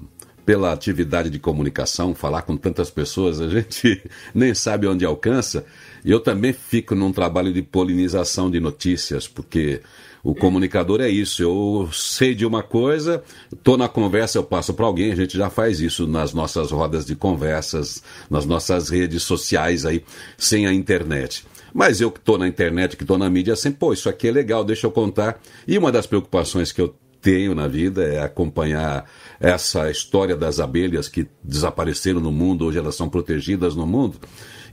pela 0.45 0.73
atividade 0.73 1.31
de 1.31 1.39
comunicação, 1.39 2.13
falar 2.13 2.43
com 2.43 2.57
tantas 2.57 2.91
pessoas, 2.91 3.41
a 3.41 3.49
gente 3.49 4.03
nem 4.35 4.53
sabe 4.53 4.87
onde 4.87 5.05
alcança. 5.05 5.65
E 6.05 6.11
eu 6.11 6.19
também 6.19 6.53
fico 6.53 6.95
num 6.95 7.13
trabalho 7.13 7.53
de 7.53 7.63
polinização 7.63 8.51
de 8.51 8.59
notícias, 8.59 9.29
porque 9.29 9.81
o 10.23 10.35
comunicador 10.35 11.01
é 11.01 11.09
isso. 11.09 11.43
Eu 11.43 11.89
sei 11.93 12.35
de 12.35 12.45
uma 12.45 12.63
coisa, 12.63 13.23
estou 13.53 13.77
na 13.77 13.89
conversa, 13.89 14.39
eu 14.39 14.45
passo 14.45 14.75
para 14.75 14.87
alguém, 14.87 15.13
a 15.13 15.17
gente 15.17 15.37
já 15.37 15.49
faz 15.49 15.81
isso 15.81 16.07
nas 16.07 16.33
nossas 16.33 16.71
rodas 16.71 17.07
de 17.07 17.15
conversas, 17.15 18.03
nas 18.29 18.45
nossas 18.45 18.89
redes 18.89 19.23
sociais 19.23 19.85
aí, 19.85 20.05
sem 20.37 20.67
a 20.67 20.73
internet. 20.73 21.47
Mas 21.73 22.01
eu 22.01 22.11
que 22.11 22.19
estou 22.19 22.37
na 22.37 22.49
internet, 22.49 22.97
que 22.97 23.05
estou 23.05 23.17
na 23.17 23.31
mídia, 23.31 23.55
sempre, 23.57 23.79
pô, 23.79 23.93
isso 23.93 24.09
aqui 24.09 24.29
é 24.29 24.33
legal, 24.33 24.65
deixa 24.65 24.87
eu 24.87 24.91
contar. 24.91 25.41
E 25.67 25.79
uma 25.79 25.93
das 25.93 26.07
preocupações 26.07 26.73
que 26.73 26.81
eu 26.81 26.95
tenho 27.21 27.55
na 27.55 27.69
vida 27.69 28.03
é 28.03 28.21
acompanhar 28.21 29.05
essa 29.39 29.91
história 29.91 30.35
das 30.37 30.59
abelhas 30.59 31.09
que 31.09 31.29
desapareceram 31.45 32.21
no 32.21 32.33
mundo, 32.33 32.65
hoje 32.65 32.79
elas 32.79 32.95
são 32.95 33.09
protegidas 33.09 33.77
no 33.77 33.87
mundo. 33.87 34.19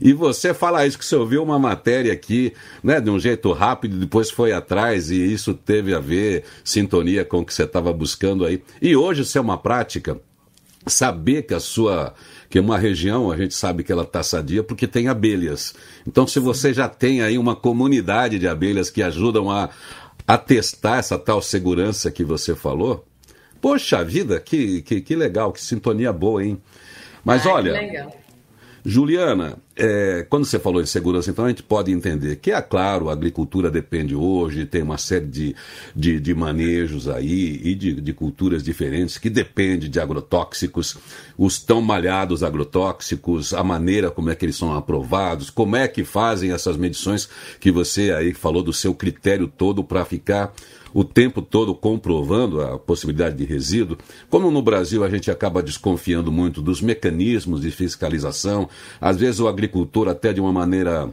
E 0.00 0.12
você 0.12 0.54
fala 0.54 0.86
isso, 0.86 0.98
que 0.98 1.04
você 1.04 1.16
ouviu 1.16 1.42
uma 1.42 1.58
matéria 1.58 2.12
aqui, 2.12 2.52
né, 2.82 3.00
de 3.00 3.10
um 3.10 3.18
jeito 3.18 3.52
rápido, 3.52 3.98
depois 3.98 4.30
foi 4.30 4.52
atrás, 4.52 5.10
e 5.10 5.32
isso 5.32 5.54
teve 5.54 5.94
a 5.94 6.00
ver, 6.00 6.44
sintonia 6.64 7.24
com 7.24 7.40
o 7.40 7.44
que 7.44 7.52
você 7.52 7.64
estava 7.64 7.92
buscando 7.92 8.44
aí. 8.44 8.62
E 8.80 8.96
hoje 8.96 9.22
isso 9.22 9.36
é 9.36 9.40
uma 9.40 9.58
prática, 9.58 10.20
saber 10.86 11.42
que 11.42 11.54
a 11.54 11.60
sua 11.60 12.14
que 12.48 12.58
uma 12.58 12.78
região 12.78 13.30
a 13.30 13.36
gente 13.36 13.54
sabe 13.54 13.84
que 13.84 13.92
ela 13.92 14.04
está 14.04 14.22
sadia 14.22 14.62
porque 14.62 14.86
tem 14.86 15.08
abelhas. 15.08 15.74
Então, 16.06 16.26
se 16.26 16.40
você 16.40 16.72
já 16.72 16.88
tem 16.88 17.20
aí 17.20 17.36
uma 17.36 17.54
comunidade 17.54 18.38
de 18.38 18.48
abelhas 18.48 18.88
que 18.88 19.02
ajudam 19.02 19.50
a, 19.50 19.68
a 20.26 20.38
testar 20.38 20.98
essa 20.98 21.18
tal 21.18 21.42
segurança 21.42 22.10
que 22.10 22.24
você 22.24 22.54
falou, 22.54 23.04
poxa 23.60 24.02
vida, 24.02 24.40
que, 24.40 24.80
que, 24.82 25.00
que 25.02 25.14
legal, 25.14 25.52
que 25.52 25.60
sintonia 25.60 26.12
boa, 26.12 26.42
hein? 26.42 26.58
Mas 27.22 27.44
Ai, 27.44 27.52
olha, 27.52 28.08
Juliana, 28.88 29.58
é, 29.76 30.26
quando 30.30 30.46
você 30.46 30.58
falou 30.58 30.80
em 30.80 30.86
segurança, 30.86 31.30
então 31.30 31.44
a 31.44 31.48
gente 31.48 31.62
pode 31.62 31.92
entender 31.92 32.36
que, 32.36 32.52
é 32.52 32.62
claro, 32.62 33.10
a 33.10 33.12
agricultura 33.12 33.70
depende 33.70 34.14
hoje, 34.14 34.64
tem 34.64 34.80
uma 34.80 34.96
série 34.96 35.26
de, 35.26 35.56
de, 35.94 36.18
de 36.18 36.34
manejos 36.34 37.06
aí 37.06 37.60
e 37.62 37.74
de, 37.74 38.00
de, 38.00 38.12
culturas 38.14 38.62
diferentes 38.62 39.18
que 39.18 39.28
depende 39.28 39.90
de 39.90 40.00
agrotóxicos, 40.00 40.96
os 41.36 41.58
tão 41.58 41.82
malhados 41.82 42.42
agrotóxicos, 42.42 43.52
a 43.52 43.62
maneira 43.62 44.10
como 44.10 44.30
é 44.30 44.34
que 44.34 44.46
eles 44.46 44.56
são 44.56 44.74
aprovados, 44.74 45.50
como 45.50 45.76
é 45.76 45.86
que 45.86 46.02
fazem 46.02 46.52
essas 46.52 46.78
medições 46.78 47.28
que 47.60 47.70
você 47.70 48.10
aí 48.12 48.32
falou 48.32 48.62
do 48.62 48.72
seu 48.72 48.94
critério 48.94 49.46
todo 49.46 49.84
para 49.84 50.02
ficar 50.06 50.54
o 50.92 51.04
tempo 51.04 51.42
todo 51.42 51.74
comprovando 51.74 52.60
a 52.60 52.78
possibilidade 52.78 53.36
de 53.36 53.44
resíduo, 53.44 53.98
como 54.28 54.50
no 54.50 54.62
Brasil 54.62 55.04
a 55.04 55.10
gente 55.10 55.30
acaba 55.30 55.62
desconfiando 55.62 56.30
muito 56.32 56.60
dos 56.60 56.80
mecanismos 56.80 57.60
de 57.60 57.70
fiscalização, 57.70 58.68
às 59.00 59.16
vezes 59.16 59.40
o 59.40 59.48
agricultor 59.48 60.08
até 60.08 60.32
de 60.32 60.40
uma 60.40 60.52
maneira 60.52 61.10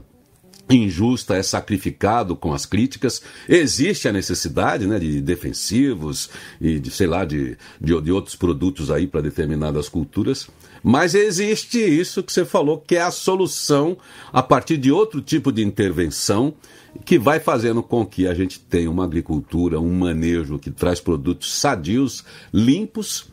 injusta 0.70 1.36
é 1.36 1.44
sacrificado 1.44 2.36
com 2.36 2.54
as 2.54 2.66
críticas. 2.66 3.22
Existe 3.48 4.08
a 4.08 4.12
necessidade 4.12 4.88
né, 4.88 4.98
de 4.98 5.22
defensivos 5.22 6.30
e 6.60 6.80
de, 6.80 6.90
sei 6.90 7.08
lá, 7.08 7.24
de, 7.24 7.58
de, 7.80 8.02
de 8.02 8.12
outros 8.12 8.36
produtos 8.36 8.90
aí 8.90 9.06
para 9.06 9.22
determinadas 9.22 9.88
culturas. 9.88 10.48
Mas 10.88 11.16
existe 11.16 11.80
isso 11.80 12.22
que 12.22 12.32
você 12.32 12.46
falou, 12.46 12.78
que 12.78 12.96
é 12.96 13.02
a 13.02 13.10
solução 13.10 13.98
a 14.32 14.44
partir 14.44 14.78
de 14.78 14.92
outro 14.92 15.20
tipo 15.20 15.52
de 15.52 15.64
intervenção 15.64 16.54
que 17.04 17.18
vai 17.18 17.40
fazendo 17.40 17.82
com 17.82 18.06
que 18.06 18.28
a 18.28 18.36
gente 18.36 18.60
tenha 18.60 18.92
uma 18.92 19.04
agricultura, 19.04 19.80
um 19.80 19.92
manejo 19.92 20.60
que 20.60 20.70
traz 20.70 21.00
produtos 21.00 21.60
sadios, 21.60 22.24
limpos, 22.54 23.28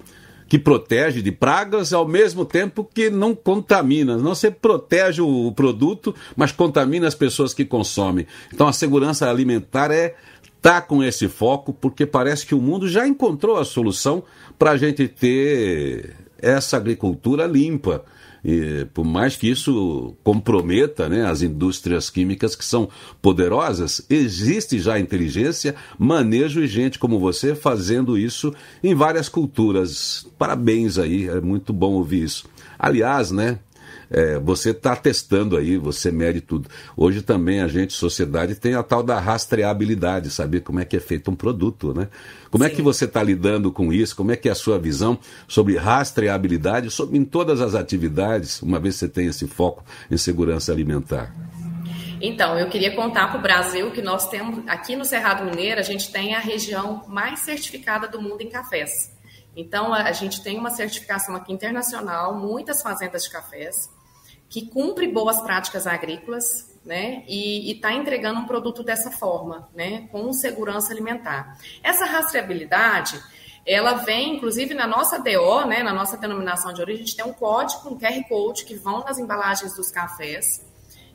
que 0.48 0.58
protege 0.58 1.20
de 1.20 1.30
pragas, 1.30 1.92
ao 1.92 2.08
mesmo 2.08 2.46
tempo 2.46 2.88
que 2.90 3.10
não 3.10 3.34
contamina. 3.34 4.16
Não 4.16 4.34
se 4.34 4.50
protege 4.50 5.20
o 5.20 5.52
produto, 5.52 6.14
mas 6.34 6.52
contamina 6.52 7.06
as 7.06 7.14
pessoas 7.14 7.52
que 7.52 7.66
consomem. 7.66 8.26
Então 8.50 8.66
a 8.66 8.72
segurança 8.72 9.28
alimentar 9.28 9.90
é 9.90 10.14
tá 10.62 10.80
com 10.80 11.04
esse 11.04 11.28
foco, 11.28 11.70
porque 11.70 12.06
parece 12.06 12.46
que 12.46 12.54
o 12.54 12.62
mundo 12.62 12.88
já 12.88 13.06
encontrou 13.06 13.58
a 13.58 13.64
solução 13.64 14.22
para 14.58 14.70
a 14.70 14.76
gente 14.78 15.06
ter 15.06 16.21
essa 16.42 16.76
agricultura 16.76 17.46
limpa. 17.46 18.04
E, 18.44 18.86
por 18.92 19.04
mais 19.04 19.36
que 19.36 19.48
isso 19.48 20.16
comprometa 20.24 21.08
né, 21.08 21.24
as 21.24 21.42
indústrias 21.42 22.10
químicas 22.10 22.56
que 22.56 22.64
são 22.64 22.88
poderosas, 23.20 24.04
existe 24.10 24.80
já 24.80 24.98
inteligência, 24.98 25.76
manejo 25.96 26.60
e 26.60 26.66
gente 26.66 26.98
como 26.98 27.20
você 27.20 27.54
fazendo 27.54 28.18
isso 28.18 28.52
em 28.82 28.94
várias 28.94 29.28
culturas. 29.28 30.26
Parabéns 30.36 30.98
aí, 30.98 31.28
é 31.28 31.40
muito 31.40 31.72
bom 31.72 31.92
ouvir 31.92 32.24
isso. 32.24 32.46
Aliás, 32.76 33.30
né, 33.30 33.60
é, 34.12 34.38
você 34.38 34.70
está 34.70 34.94
testando 34.94 35.56
aí, 35.56 35.78
você 35.78 36.12
mede 36.12 36.42
tudo. 36.42 36.68
Hoje 36.94 37.22
também 37.22 37.62
a 37.62 37.66
gente, 37.66 37.94
sociedade, 37.94 38.54
tem 38.54 38.74
a 38.74 38.82
tal 38.82 39.02
da 39.02 39.18
rastreabilidade, 39.18 40.30
saber 40.30 40.60
como 40.60 40.78
é 40.78 40.84
que 40.84 40.96
é 40.96 41.00
feito 41.00 41.30
um 41.30 41.34
produto, 41.34 41.94
né? 41.94 42.08
Como 42.50 42.62
Sim. 42.62 42.70
é 42.70 42.74
que 42.74 42.82
você 42.82 43.06
está 43.06 43.22
lidando 43.22 43.72
com 43.72 43.90
isso? 43.90 44.14
Como 44.14 44.30
é 44.30 44.36
que 44.36 44.50
é 44.50 44.52
a 44.52 44.54
sua 44.54 44.78
visão 44.78 45.18
sobre 45.48 45.78
rastreabilidade 45.78 46.90
sobre, 46.90 47.16
em 47.16 47.24
todas 47.24 47.62
as 47.62 47.74
atividades, 47.74 48.60
uma 48.60 48.78
vez 48.78 48.96
que 48.96 49.00
você 49.00 49.08
tem 49.08 49.26
esse 49.26 49.46
foco 49.46 49.82
em 50.10 50.18
segurança 50.18 50.70
alimentar? 50.70 51.34
Então, 52.20 52.56
eu 52.58 52.68
queria 52.68 52.94
contar 52.94 53.28
para 53.28 53.38
o 53.38 53.42
Brasil 53.42 53.90
que 53.90 54.02
nós 54.02 54.28
temos, 54.28 54.62
aqui 54.68 54.94
no 54.94 55.04
Cerrado 55.04 55.44
Mineiro, 55.44 55.80
a 55.80 55.82
gente 55.82 56.12
tem 56.12 56.34
a 56.34 56.38
região 56.38 57.02
mais 57.08 57.40
certificada 57.40 58.06
do 58.06 58.20
mundo 58.20 58.42
em 58.42 58.50
cafés. 58.50 59.10
Então, 59.56 59.92
a 59.92 60.12
gente 60.12 60.42
tem 60.42 60.58
uma 60.58 60.70
certificação 60.70 61.34
aqui 61.34 61.52
internacional, 61.52 62.38
muitas 62.38 62.80
fazendas 62.82 63.24
de 63.24 63.30
cafés 63.30 63.90
que 64.52 64.66
cumpre 64.66 65.08
boas 65.08 65.40
práticas 65.40 65.86
agrícolas, 65.86 66.44
né, 66.84 67.24
e 67.26 67.72
está 67.72 67.92
entregando 67.94 68.40
um 68.40 68.44
produto 68.44 68.82
dessa 68.82 69.10
forma, 69.10 69.66
né, 69.74 70.08
com 70.12 70.30
segurança 70.32 70.92
alimentar. 70.92 71.56
Essa 71.82 72.04
rastreabilidade, 72.04 73.18
ela 73.64 73.94
vem, 73.94 74.36
inclusive, 74.36 74.74
na 74.74 74.86
nossa 74.86 75.18
DO, 75.18 75.64
né, 75.64 75.82
na 75.82 75.94
nossa 75.94 76.18
denominação 76.18 76.70
de 76.72 76.82
origem, 76.82 77.02
a 77.02 77.06
gente 77.06 77.16
tem 77.16 77.24
um 77.24 77.32
código, 77.32 77.88
um 77.88 77.98
QR 77.98 78.28
Code 78.28 78.66
que 78.66 78.74
vão 78.74 79.00
nas 79.00 79.18
embalagens 79.18 79.74
dos 79.74 79.90
cafés, 79.90 80.44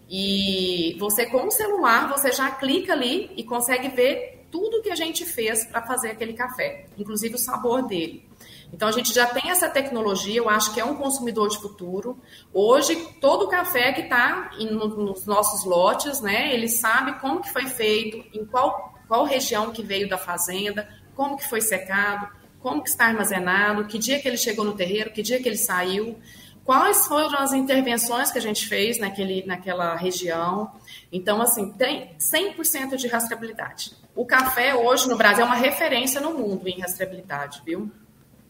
e 0.10 0.96
você, 1.00 1.28
com 1.28 1.46
o 1.46 1.52
celular, 1.52 2.10
você 2.10 2.32
já 2.32 2.50
clica 2.50 2.94
ali 2.94 3.30
e 3.38 3.44
consegue 3.44 3.90
ver 3.90 4.48
tudo 4.50 4.82
que 4.82 4.90
a 4.90 4.96
gente 4.96 5.26
fez 5.26 5.64
para 5.66 5.86
fazer 5.86 6.10
aquele 6.10 6.34
café, 6.34 6.88
inclusive 6.98 7.36
o 7.36 7.40
sabor 7.40 7.86
dele. 7.86 8.27
Então 8.72 8.88
a 8.88 8.92
gente 8.92 9.14
já 9.14 9.26
tem 9.26 9.50
essa 9.50 9.70
tecnologia, 9.70 10.38
eu 10.38 10.50
acho 10.50 10.74
que 10.74 10.80
é 10.80 10.86
um 10.86 10.96
consumidor 10.96 11.50
de 11.50 11.58
futuro. 11.58 12.20
Hoje, 12.54 12.96
todo 13.22 13.48
café 13.48 13.94
que 13.94 14.02
está 14.02 14.52
nos 14.60 15.26
nossos 15.26 15.64
lotes, 15.64 16.22
né, 16.22 16.54
ele 16.54 16.68
sabe 16.68 17.20
como 17.20 17.42
que 17.42 17.52
foi 17.52 17.66
feito, 17.68 18.24
em 18.38 18.46
qual, 18.46 18.94
qual 19.08 19.26
região 19.26 19.72
que 19.72 19.82
veio 19.82 20.10
da 20.10 20.18
fazenda, 20.18 20.88
como 21.16 21.38
que 21.38 21.48
foi 21.48 21.62
secado, 21.62 22.28
como 22.60 22.84
que 22.84 22.90
está 22.90 23.06
armazenado, 23.06 23.86
que 23.86 23.98
dia 23.98 24.20
que 24.20 24.28
ele 24.28 24.38
chegou 24.38 24.66
no 24.66 24.74
terreiro, 24.74 25.12
que 25.12 25.22
dia 25.22 25.42
que 25.42 25.48
ele 25.48 25.58
saiu, 25.58 26.20
quais 26.66 27.08
foram 27.08 27.40
as 27.40 27.54
intervenções 27.54 28.30
que 28.30 28.38
a 28.38 28.42
gente 28.42 28.68
fez 28.68 29.00
naquele, 29.00 29.46
naquela 29.46 29.96
região. 29.96 30.70
Então, 31.10 31.42
assim, 31.42 31.72
tem 31.72 32.16
100% 32.20 32.98
de 32.98 33.08
rastreabilidade. 33.08 33.94
O 34.14 34.26
café 34.26 34.76
hoje 34.76 35.08
no 35.08 35.16
Brasil 35.16 35.44
é 35.44 35.46
uma 35.46 35.56
referência 35.56 36.20
no 36.20 36.34
mundo 36.34 36.68
em 36.68 36.82
rastreabilidade, 36.82 37.62
viu? 37.66 37.90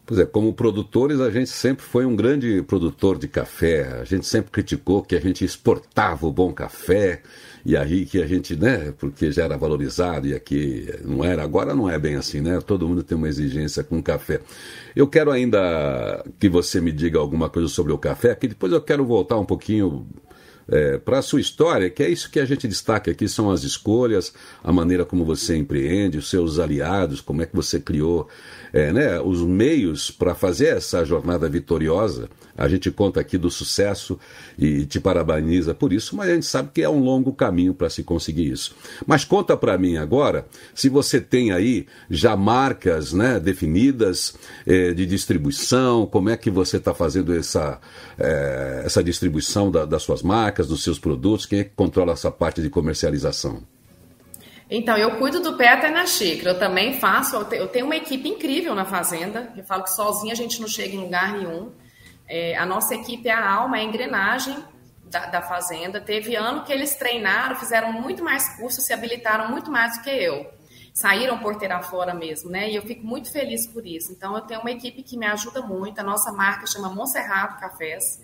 Pois 0.08 0.22
é, 0.22 0.26
como 0.26 0.54
produtores, 0.54 1.20
a 1.20 1.30
gente 1.30 1.50
sempre 1.50 1.84
foi 1.84 2.06
um 2.06 2.16
grande 2.16 2.62
produtor 2.62 3.18
de 3.18 3.28
café. 3.28 4.00
A 4.00 4.06
gente 4.06 4.26
sempre 4.26 4.50
criticou 4.50 5.04
que 5.04 5.14
a 5.14 5.20
gente 5.20 5.44
exportava 5.44 6.26
o 6.26 6.32
bom 6.32 6.54
café, 6.54 7.22
e 7.66 7.76
aí 7.76 8.06
que 8.06 8.24
a 8.24 8.26
gente, 8.26 8.56
né, 8.56 8.94
porque 8.98 9.30
já 9.34 9.44
era 9.44 9.58
valorizado 9.58 10.26
e 10.26 10.34
aqui 10.34 10.88
não 11.04 11.26
era. 11.26 11.44
Agora 11.44 11.76
não 11.76 11.90
é 11.90 12.00
bem 12.00 12.16
assim, 12.16 12.40
né? 12.40 12.58
Todo 12.62 12.88
mundo 12.88 13.04
tem 13.04 13.18
uma 13.18 13.28
exigência 13.28 13.84
com 13.84 14.02
café. 14.02 14.40
Eu 14.96 15.08
quero 15.08 15.30
ainda 15.30 16.24
que 16.40 16.48
você 16.48 16.80
me 16.80 16.94
diga 16.94 17.20
alguma 17.20 17.50
coisa 17.50 17.68
sobre 17.68 17.92
o 17.92 17.98
café, 17.98 18.34
que 18.34 18.48
depois 18.48 18.72
eu 18.72 18.80
quero 18.80 19.04
voltar 19.04 19.38
um 19.38 19.46
pouquinho 19.46 20.08
é, 20.70 20.98
para 20.98 21.20
a 21.20 21.22
sua 21.22 21.40
história, 21.40 21.90
que 21.90 22.04
é 22.04 22.10
isso 22.10 22.30
que 22.30 22.40
a 22.40 22.46
gente 22.46 22.68
destaca 22.68 23.12
aqui, 23.12 23.28
são 23.28 23.50
as 23.50 23.64
escolhas, 23.64 24.34
a 24.64 24.72
maneira 24.72 25.06
como 25.06 25.24
você 25.24 25.56
empreende, 25.56 26.18
os 26.18 26.30
seus 26.30 26.60
aliados, 26.60 27.22
como 27.22 27.42
é 27.42 27.46
que 27.46 27.56
você 27.56 27.80
criou 27.80 28.28
é, 28.74 28.92
né, 28.92 29.20
os 29.20 29.42
meios 29.42 30.12
para 30.12 30.36
fazer 30.36 30.78
essa 30.78 31.04
jornada 31.06 31.48
vitoriosa. 31.50 32.30
A 32.58 32.68
gente 32.68 32.90
conta 32.90 33.20
aqui 33.20 33.38
do 33.38 33.52
sucesso 33.52 34.20
e 34.58 34.86
te 34.86 35.00
parabeniza 35.00 35.76
por 35.76 35.94
isso, 35.94 36.16
mas 36.16 36.30
a 36.30 36.34
gente 36.34 36.46
sabe 36.48 36.70
que 36.74 36.82
é 36.82 36.90
um 36.90 37.00
longo 37.00 37.32
caminho 37.32 37.74
para 37.74 37.90
se 37.90 38.04
conseguir 38.04 38.52
isso. 38.52 38.76
Mas 39.06 39.24
conta 39.24 39.56
para 39.56 39.78
mim 39.78 39.98
agora 39.98 40.48
se 40.74 40.90
você 40.90 41.22
tem 41.22 41.52
aí 41.52 41.86
já 42.10 42.36
marcas 42.36 43.14
né, 43.14 43.40
definidas 43.40 44.36
é, 44.66 44.92
de 44.94 45.06
distribuição, 45.06 46.08
como 46.08 46.30
é 46.30 46.38
que 46.38 46.50
você 46.50 46.78
está 46.78 46.94
fazendo 46.94 47.34
essa, 47.34 47.80
é, 48.18 48.82
essa 48.86 49.04
distribuição 49.04 49.70
da, 49.70 49.86
das 49.86 50.02
suas 50.02 50.24
marcas, 50.24 50.68
dos 50.68 50.84
seus 50.84 50.98
produtos, 50.98 51.46
quem 51.46 51.60
é 51.60 51.64
que 51.64 51.76
controla 51.76 52.14
essa 52.14 52.32
parte 52.32 52.62
de 52.62 52.70
comercialização? 52.70 53.77
Então, 54.70 54.98
eu 54.98 55.18
cuido 55.18 55.40
do 55.40 55.56
pé 55.56 55.70
até 55.70 55.90
na 55.90 56.06
xícara. 56.06 56.52
Eu 56.52 56.60
também 56.60 57.00
faço. 57.00 57.36
Eu 57.36 57.68
tenho 57.68 57.86
uma 57.86 57.96
equipe 57.96 58.28
incrível 58.28 58.76
na 58.76 58.86
fazenda. 58.86 59.52
Eu 59.56 59.64
falo 59.64 59.84
que 59.84 59.92
sozinha 59.92 60.34
a 60.34 60.36
gente 60.36 60.60
não 60.60 60.68
chega 60.68 60.96
em 60.96 61.00
lugar 61.00 61.34
nenhum. 61.34 61.72
É, 62.28 62.58
a 62.58 62.66
nossa 62.66 62.94
equipe 62.94 63.30
é 63.30 63.32
a 63.32 63.50
alma, 63.50 63.78
é 63.78 63.82
a 63.82 63.84
engrenagem 63.84 64.58
da, 65.06 65.28
da, 65.28 65.42
fazenda. 65.42 66.02
Teve 66.02 66.36
ano 66.36 66.66
que 66.66 66.74
eles 66.74 66.96
treinaram, 66.96 67.56
fizeram 67.56 67.94
muito 67.94 68.22
mais 68.22 68.58
cursos, 68.58 68.84
se 68.84 68.92
habilitaram 68.92 69.50
muito 69.50 69.72
mais 69.72 69.98
do 69.98 70.04
que 70.04 70.10
eu. 70.10 70.46
Saíram 70.94 71.38
porteira 71.38 71.82
fora 71.82 72.14
mesmo, 72.14 72.50
né? 72.50 72.70
E 72.70 72.76
eu 72.76 72.82
fico 72.82 73.06
muito 73.06 73.32
feliz 73.32 73.66
por 73.68 73.86
isso. 73.88 74.12
Então, 74.12 74.36
eu 74.36 74.42
tenho 74.42 74.60
uma 74.60 74.72
equipe 74.72 75.02
que 75.02 75.16
me 75.16 75.28
ajuda 75.28 75.62
muito. 75.62 76.00
A 76.00 76.04
nossa 76.04 76.34
marca 76.34 76.68
chama 76.68 76.90
Monserrato 76.90 77.58
Cafés. 77.60 78.20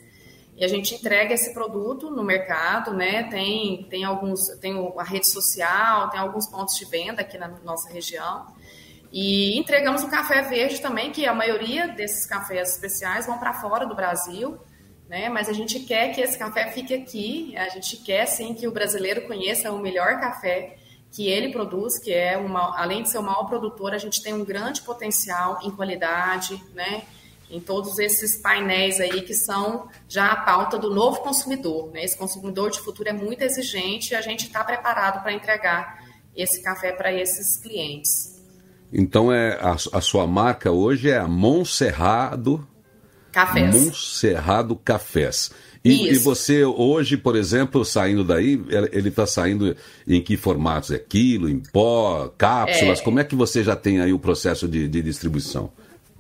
E 0.55 0.63
a 0.63 0.67
gente 0.67 0.93
entrega 0.95 1.33
esse 1.33 1.53
produto 1.53 2.12
no 2.12 2.24
mercado, 2.24 2.93
né? 2.93 3.24
Tem, 3.24 3.83
tem 3.89 4.03
alguns, 4.03 4.48
tem 4.60 4.74
a 4.98 5.03
rede 5.03 5.27
social, 5.27 6.10
tem 6.10 6.19
alguns 6.19 6.48
pontos 6.48 6.75
de 6.75 6.86
venda 6.86 7.22
aqui 7.22 7.38
na 7.38 7.48
nossa 7.63 7.91
região. 7.91 8.45
E 9.12 9.57
entregamos 9.57 10.03
o 10.03 10.10
café 10.10 10.41
verde 10.41 10.79
também, 10.79 11.12
que 11.12 11.25
a 11.25 11.33
maioria 11.33 11.88
desses 11.88 12.25
cafés 12.25 12.74
especiais 12.74 13.25
vão 13.25 13.38
para 13.38 13.53
fora 13.53 13.86
do 13.86 13.95
Brasil, 13.95 14.60
né? 15.07 15.29
Mas 15.29 15.50
a 15.50 15.53
gente 15.53 15.79
quer 15.81 16.13
que 16.13 16.22
esse 16.22 16.38
café 16.38 16.72
fique 16.72 16.93
aqui, 16.93 17.55
a 17.57 17.69
gente 17.69 17.98
quer 17.98 18.25
sim 18.25 18.53
que 18.53 18.67
o 18.67 18.72
brasileiro 18.72 19.27
conheça 19.27 19.72
o 19.72 19.79
melhor 19.79 20.19
café 20.19 20.77
que 21.12 21.27
ele 21.27 21.51
produz, 21.51 22.00
que 22.00 22.12
é 22.12 22.36
uma, 22.38 22.79
além 22.79 23.03
de 23.03 23.10
ser 23.10 23.19
o 23.19 23.24
maior 23.24 23.45
produtor, 23.45 23.93
a 23.93 24.00
gente 24.00 24.22
tem 24.24 24.33
um 24.33 24.43
grande 24.43 24.81
potencial 24.81 25.60
em 25.62 25.69
qualidade, 25.69 26.60
né? 26.74 27.03
Em 27.53 27.60
todos 27.60 28.00
esses 28.00 28.36
painéis 28.36 29.00
aí 29.00 29.22
que 29.22 29.36
são 29.36 29.88
já 30.10 30.31
a 30.31 30.36
pauta 30.38 30.75
do 30.75 30.89
novo 30.89 31.19
consumidor. 31.19 31.91
Né? 31.93 32.03
Esse 32.03 32.17
consumidor 32.17 32.72
de 32.72 32.79
futuro 32.79 33.07
é 33.07 33.13
muito 33.13 33.43
exigente 33.43 34.13
e 34.13 34.15
a 34.15 34.22
gente 34.22 34.48
está 34.48 34.63
preparado 34.63 35.22
para 35.22 35.31
entregar 35.31 36.03
esse 36.36 36.63
café 36.63 36.91
para 36.91 37.13
esses 37.13 37.57
clientes. 37.57 38.41
Então 38.91 39.31
é 39.31 39.53
a, 39.62 39.74
a, 39.74 40.01
sua 40.01 40.25
marca 40.25 40.72
hoje 40.72 41.12
é 41.12 41.17
a 41.17 41.27
Monserrado 41.27 42.67
Cafés. 43.31 43.86
Monserrado 43.86 44.75
Cafés. 44.75 45.51
E, 45.86 46.12
e, 46.12 46.17
você 46.17 46.63
hoje, 46.63 47.17
por 47.17 47.36
exemplo, 47.36 47.83
saindo 47.83 48.24
daí, 48.24 48.63
ele 48.91 49.10
está 49.10 49.27
saindo 49.27 49.75
em 50.07 50.22
que 50.22 50.38
formatos? 50.38 50.91
É 50.91 50.98
quilo, 50.98 51.50
em 51.50 51.60
pó, 51.60 52.33
cápsulas? 52.38 53.00
É... 53.00 53.03
Como 53.03 53.19
é 53.19 53.24
que 53.24 53.36
você 53.36 53.63
já 53.63 53.75
tem 53.75 54.00
aí 54.00 54.13
o 54.13 54.17
processo 54.17 54.67
de, 54.67 54.88
de 54.88 55.01
distribuição? 55.01 55.72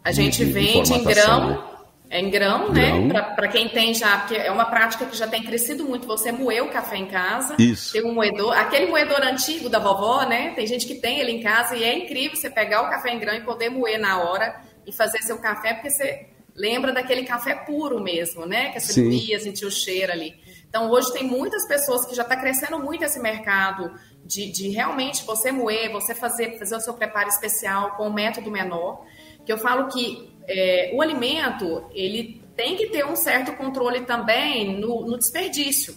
A 0.03 0.11
gente 0.11 0.43
vende 0.43 0.93
em 0.93 1.03
grão, 1.03 1.49
né? 1.49 1.63
é 2.09 2.19
em 2.19 2.29
grão, 2.29 2.71
né? 2.71 2.89
grão. 2.89 3.07
né? 3.07 3.21
Para 3.35 3.47
quem 3.47 3.69
tem 3.69 3.93
já, 3.93 4.19
porque 4.19 4.35
é 4.35 4.51
uma 4.51 4.65
prática 4.65 5.05
que 5.05 5.17
já 5.17 5.27
tem 5.27 5.43
crescido 5.43 5.83
muito. 5.83 6.05
Você 6.05 6.31
moer 6.31 6.63
o 6.63 6.69
café 6.69 6.97
em 6.97 7.07
casa. 7.07 7.55
Isso. 7.57 7.93
Tem 7.93 8.03
um 8.03 8.13
moedor, 8.13 8.55
aquele 8.55 8.85
moedor 8.85 9.21
antigo 9.23 9.69
da 9.69 9.79
vovó, 9.79 10.23
né? 10.25 10.51
Tem 10.55 10.67
gente 10.67 10.85
que 10.85 10.95
tem 10.95 11.19
ele 11.19 11.31
em 11.31 11.41
casa 11.41 11.75
e 11.75 11.83
é 11.83 11.97
incrível 11.97 12.35
você 12.35 12.49
pegar 12.49 12.83
o 12.83 12.89
café 12.89 13.11
em 13.11 13.19
grão 13.19 13.33
e 13.33 13.41
poder 13.41 13.69
moer 13.69 13.99
na 13.99 14.21
hora 14.21 14.61
e 14.85 14.91
fazer 14.91 15.19
seu 15.19 15.39
café, 15.39 15.73
porque 15.73 15.89
você 15.89 16.27
lembra 16.55 16.91
daquele 16.91 17.23
café 17.23 17.55
puro 17.55 17.99
mesmo, 17.99 18.45
né? 18.45 18.69
Que 18.71 18.79
você 18.79 19.01
moía, 19.01 19.39
sentia 19.39 19.67
o 19.67 19.71
cheiro 19.71 20.11
ali. 20.11 20.35
Então, 20.73 20.89
hoje 20.89 21.13
tem 21.13 21.23
muitas 21.23 21.67
pessoas 21.67 22.03
que 22.03 22.15
já 22.15 22.23
está 22.23 22.35
crescendo 22.35 22.79
muito 22.79 23.03
esse 23.03 23.19
mercado 23.19 23.93
de, 24.25 24.51
de 24.51 24.69
realmente 24.69 25.23
você 25.23 25.51
moer, 25.51 25.91
você 25.91 26.15
fazer, 26.15 26.57
fazer 26.57 26.75
o 26.75 26.79
seu 26.79 26.95
preparo 26.95 27.29
especial 27.29 27.91
com 27.91 28.07
um 28.07 28.11
método 28.11 28.49
menor 28.49 29.05
que 29.45 29.53
eu 29.53 29.57
falo 29.59 29.87
que 29.89 30.33
é, 30.47 30.89
o 30.95 31.01
alimento 31.03 31.85
ele 31.91 32.41
tem 32.55 32.75
que 32.75 32.87
ter 32.87 33.05
um 33.05 33.15
certo 33.15 33.55
controle 33.55 34.01
também 34.01 34.79
no, 34.79 35.05
no, 35.05 35.15
desperdício. 35.15 35.95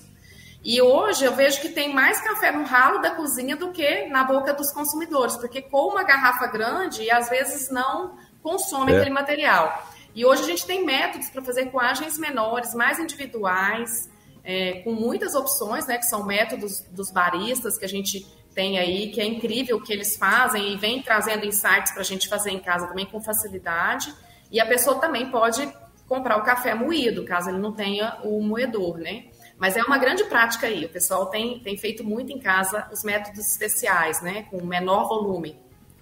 E 0.63 0.79
hoje 0.83 1.25
eu 1.25 1.35
vejo 1.35 1.63
que 1.63 1.71
tem 1.71 1.95
mais 1.95 2.21
café 2.21 2.53
no 2.53 2.65
ralo 2.65 3.01
da 3.01 3.13
cozinha 3.13 3.57
do 3.57 3.73
que 3.73 4.05
na 4.09 4.25
boca 4.25 4.53
dos 4.53 4.71
consumidores, 4.73 5.39
porque 5.39 5.63
com 5.63 5.89
uma 5.89 6.03
garrafa 6.03 6.49
grande 6.49 7.03
e 7.03 7.11
às 7.11 7.31
vezes 7.31 7.71
não 7.71 8.19
consome 8.43 8.93
é. 8.93 8.97
aquele 8.97 9.15
material. 9.15 9.91
E 10.15 10.23
hoje 10.27 10.43
a 10.43 10.47
gente 10.47 10.67
tem 10.67 10.85
métodos 10.85 11.31
para 11.31 11.41
fazer 11.41 11.71
coagens 11.71 12.19
menores, 12.19 12.75
mais 12.75 12.99
individuais, 12.99 14.15
é, 14.47 14.75
com 14.85 14.93
muitas 14.93 15.35
opções, 15.35 15.87
né, 15.89 15.99
que 15.99 16.07
são 16.07 16.25
métodos 16.25 16.81
dos 16.93 17.11
baristas 17.11 17.77
que 17.77 17.85
a 17.85 17.89
gente 17.89 18.25
tem 18.55 18.79
aí, 18.79 19.11
que 19.11 19.21
é 19.21 19.27
incrível 19.27 19.77
o 19.77 19.83
que 19.83 19.93
eles 19.93 20.17
fazem 20.17 20.73
e 20.73 20.77
vem 20.77 21.03
trazendo 21.03 21.45
insights 21.45 21.93
para 21.93 22.01
a 22.01 22.05
gente 22.05 22.29
fazer 22.29 22.53
em 22.53 22.61
casa 22.61 22.87
também 22.87 23.05
com 23.05 23.21
facilidade. 23.21 24.15
E 24.51 24.61
a 24.61 24.65
pessoa 24.65 25.01
também 25.01 25.31
pode 25.31 25.69
comprar 26.09 26.39
o 26.39 26.45
café 26.45 26.75
moído, 26.75 27.25
caso 27.25 27.51
ele 27.51 27.59
não 27.59 27.73
tenha 27.73 28.19
o 28.23 28.41
moedor, 28.41 28.99
né? 28.99 29.25
Mas 29.59 29.77
é 29.77 29.83
uma 29.83 29.99
grande 29.99 30.25
prática 30.25 30.69
aí. 30.69 30.85
O 30.85 30.89
pessoal 30.89 31.27
tem, 31.27 31.59
tem 31.59 31.77
feito 31.77 32.05
muito 32.05 32.33
em 32.33 32.39
casa 32.39 32.89
os 32.93 33.03
métodos 33.03 33.51
especiais, 33.51 34.23
né? 34.23 34.45
Com 34.45 34.65
menor 34.65 35.09
volume. 35.09 35.59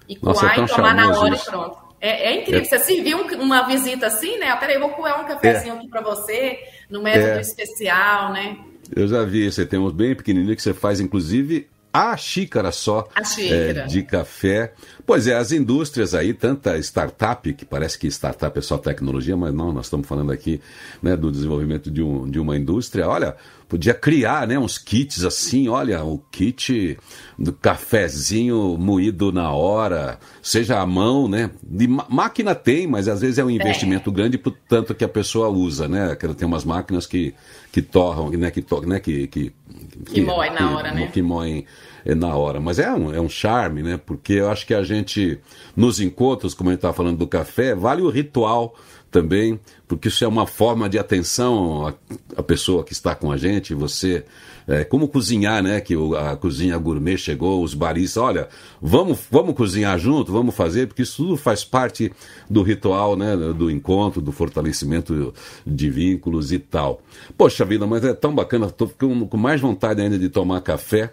E 0.06 0.16
coar 0.16 0.58
é 0.58 0.62
e 0.62 0.66
tomar 0.66 0.94
na 0.94 1.18
hora 1.18 1.34
isso. 1.34 1.48
e 1.48 1.50
pronto. 1.50 1.83
É, 2.04 2.34
é 2.34 2.42
incrível. 2.42 2.60
É. 2.60 2.64
Você 2.64 2.78
serviu 2.80 3.18
uma 3.40 3.66
visita 3.66 4.08
assim, 4.08 4.36
né? 4.36 4.50
Ah, 4.50 4.58
peraí, 4.58 4.78
vou 4.78 4.90
coar 4.90 5.22
um 5.22 5.24
cafezinho 5.24 5.72
é. 5.72 5.78
aqui 5.78 5.88
para 5.88 6.02
você, 6.02 6.58
no 6.90 7.02
método 7.02 7.38
é. 7.38 7.40
especial, 7.40 8.30
né? 8.30 8.58
Eu 8.94 9.08
já 9.08 9.24
vi, 9.24 9.50
você 9.50 9.64
tem 9.64 9.78
uns 9.78 9.94
bem 9.94 10.14
pequenininhos 10.14 10.56
que 10.56 10.62
você 10.62 10.74
faz, 10.74 11.00
inclusive, 11.00 11.66
a 11.90 12.14
xícara 12.14 12.70
só 12.70 13.08
xícara. 13.24 13.84
É, 13.84 13.86
de 13.86 14.02
café. 14.02 14.74
Pois 15.06 15.26
é, 15.26 15.34
as 15.34 15.50
indústrias 15.50 16.14
aí, 16.14 16.34
tanta 16.34 16.76
startup, 16.76 17.50
que 17.54 17.64
parece 17.64 17.98
que 17.98 18.06
startup 18.08 18.58
é 18.58 18.60
só 18.60 18.76
tecnologia, 18.76 19.34
mas 19.34 19.54
não, 19.54 19.72
nós 19.72 19.86
estamos 19.86 20.06
falando 20.06 20.30
aqui 20.30 20.60
né, 21.02 21.16
do 21.16 21.32
desenvolvimento 21.32 21.90
de, 21.90 22.02
um, 22.02 22.28
de 22.28 22.38
uma 22.38 22.54
indústria. 22.54 23.08
Olha, 23.08 23.34
podia 23.68 23.94
criar 23.94 24.46
né, 24.46 24.58
uns 24.58 24.78
kits 24.78 25.24
assim, 25.24 25.68
olha, 25.68 26.04
o 26.04 26.18
kit 26.30 26.98
do 27.38 27.52
cafezinho 27.52 28.76
moído 28.78 29.32
na 29.32 29.50
hora, 29.52 30.18
seja 30.42 30.80
à 30.80 30.86
mão, 30.86 31.28
né? 31.28 31.50
De 31.62 31.86
máquina 31.86 32.54
tem, 32.54 32.86
mas 32.86 33.08
às 33.08 33.20
vezes 33.20 33.38
é 33.38 33.44
um 33.44 33.50
investimento 33.50 34.10
é. 34.10 34.12
grande, 34.12 34.38
portanto 34.38 34.94
que 34.94 35.04
a 35.04 35.08
pessoa 35.08 35.48
usa, 35.48 35.88
né? 35.88 36.14
Tem 36.14 36.46
umas 36.46 36.64
máquinas 36.64 37.06
que, 37.06 37.34
que 37.72 37.82
torram, 37.82 38.30
né? 38.30 38.50
Que, 38.50 38.62
to, 38.62 38.80
né? 38.82 39.00
que, 39.00 39.26
que, 39.26 39.52
que, 40.04 40.12
que 40.14 40.20
moem 40.20 40.52
na 40.52 40.76
hora, 40.76 40.92
né? 40.92 41.10
Que 41.12 41.22
moem 41.22 41.66
é, 42.04 42.14
na 42.14 42.34
hora. 42.36 42.60
Mas 42.60 42.78
é 42.78 42.92
um, 42.92 43.12
é 43.12 43.20
um 43.20 43.28
charme, 43.28 43.82
né? 43.82 43.98
Porque 44.04 44.34
eu 44.34 44.50
acho 44.50 44.66
que 44.66 44.74
a 44.74 44.82
gente, 44.82 45.40
nos 45.74 46.00
encontros, 46.00 46.54
como 46.54 46.70
a 46.70 46.72
gente 46.72 46.78
estava 46.78 46.94
falando 46.94 47.18
do 47.18 47.26
café, 47.26 47.74
vale 47.74 48.02
o 48.02 48.10
ritual 48.10 48.74
também, 49.14 49.60
porque 49.86 50.08
isso 50.08 50.24
é 50.24 50.26
uma 50.26 50.44
forma 50.44 50.88
de 50.88 50.98
atenção 50.98 51.86
à, 51.86 51.94
à 52.36 52.42
pessoa 52.42 52.82
que 52.82 52.92
está 52.92 53.14
com 53.14 53.30
a 53.30 53.36
gente, 53.36 53.72
você. 53.72 54.24
É, 54.66 54.82
como 54.82 55.06
cozinhar, 55.06 55.62
né? 55.62 55.78
Que 55.78 55.94
o, 55.94 56.16
a 56.16 56.36
cozinha 56.36 56.76
gourmet 56.78 57.18
chegou, 57.18 57.62
os 57.62 57.74
baristas, 57.74 58.16
olha, 58.16 58.48
vamos, 58.80 59.20
vamos 59.30 59.54
cozinhar 59.54 59.98
junto, 59.98 60.32
vamos 60.32 60.54
fazer, 60.54 60.88
porque 60.88 61.02
isso 61.02 61.22
tudo 61.22 61.36
faz 61.36 61.62
parte 61.62 62.10
do 62.48 62.62
ritual, 62.62 63.14
né? 63.14 63.36
Do 63.36 63.70
encontro, 63.70 64.22
do 64.22 64.32
fortalecimento 64.32 65.34
de 65.66 65.90
vínculos 65.90 66.50
e 66.50 66.58
tal. 66.58 67.02
Poxa 67.36 67.64
vida, 67.64 67.86
mas 67.86 68.02
é 68.04 68.14
tão 68.14 68.34
bacana, 68.34 68.66
estou 68.66 68.88
com, 68.88 69.28
com 69.28 69.36
mais 69.36 69.60
vontade 69.60 70.00
ainda 70.00 70.18
de 70.18 70.30
tomar 70.30 70.62
café. 70.62 71.12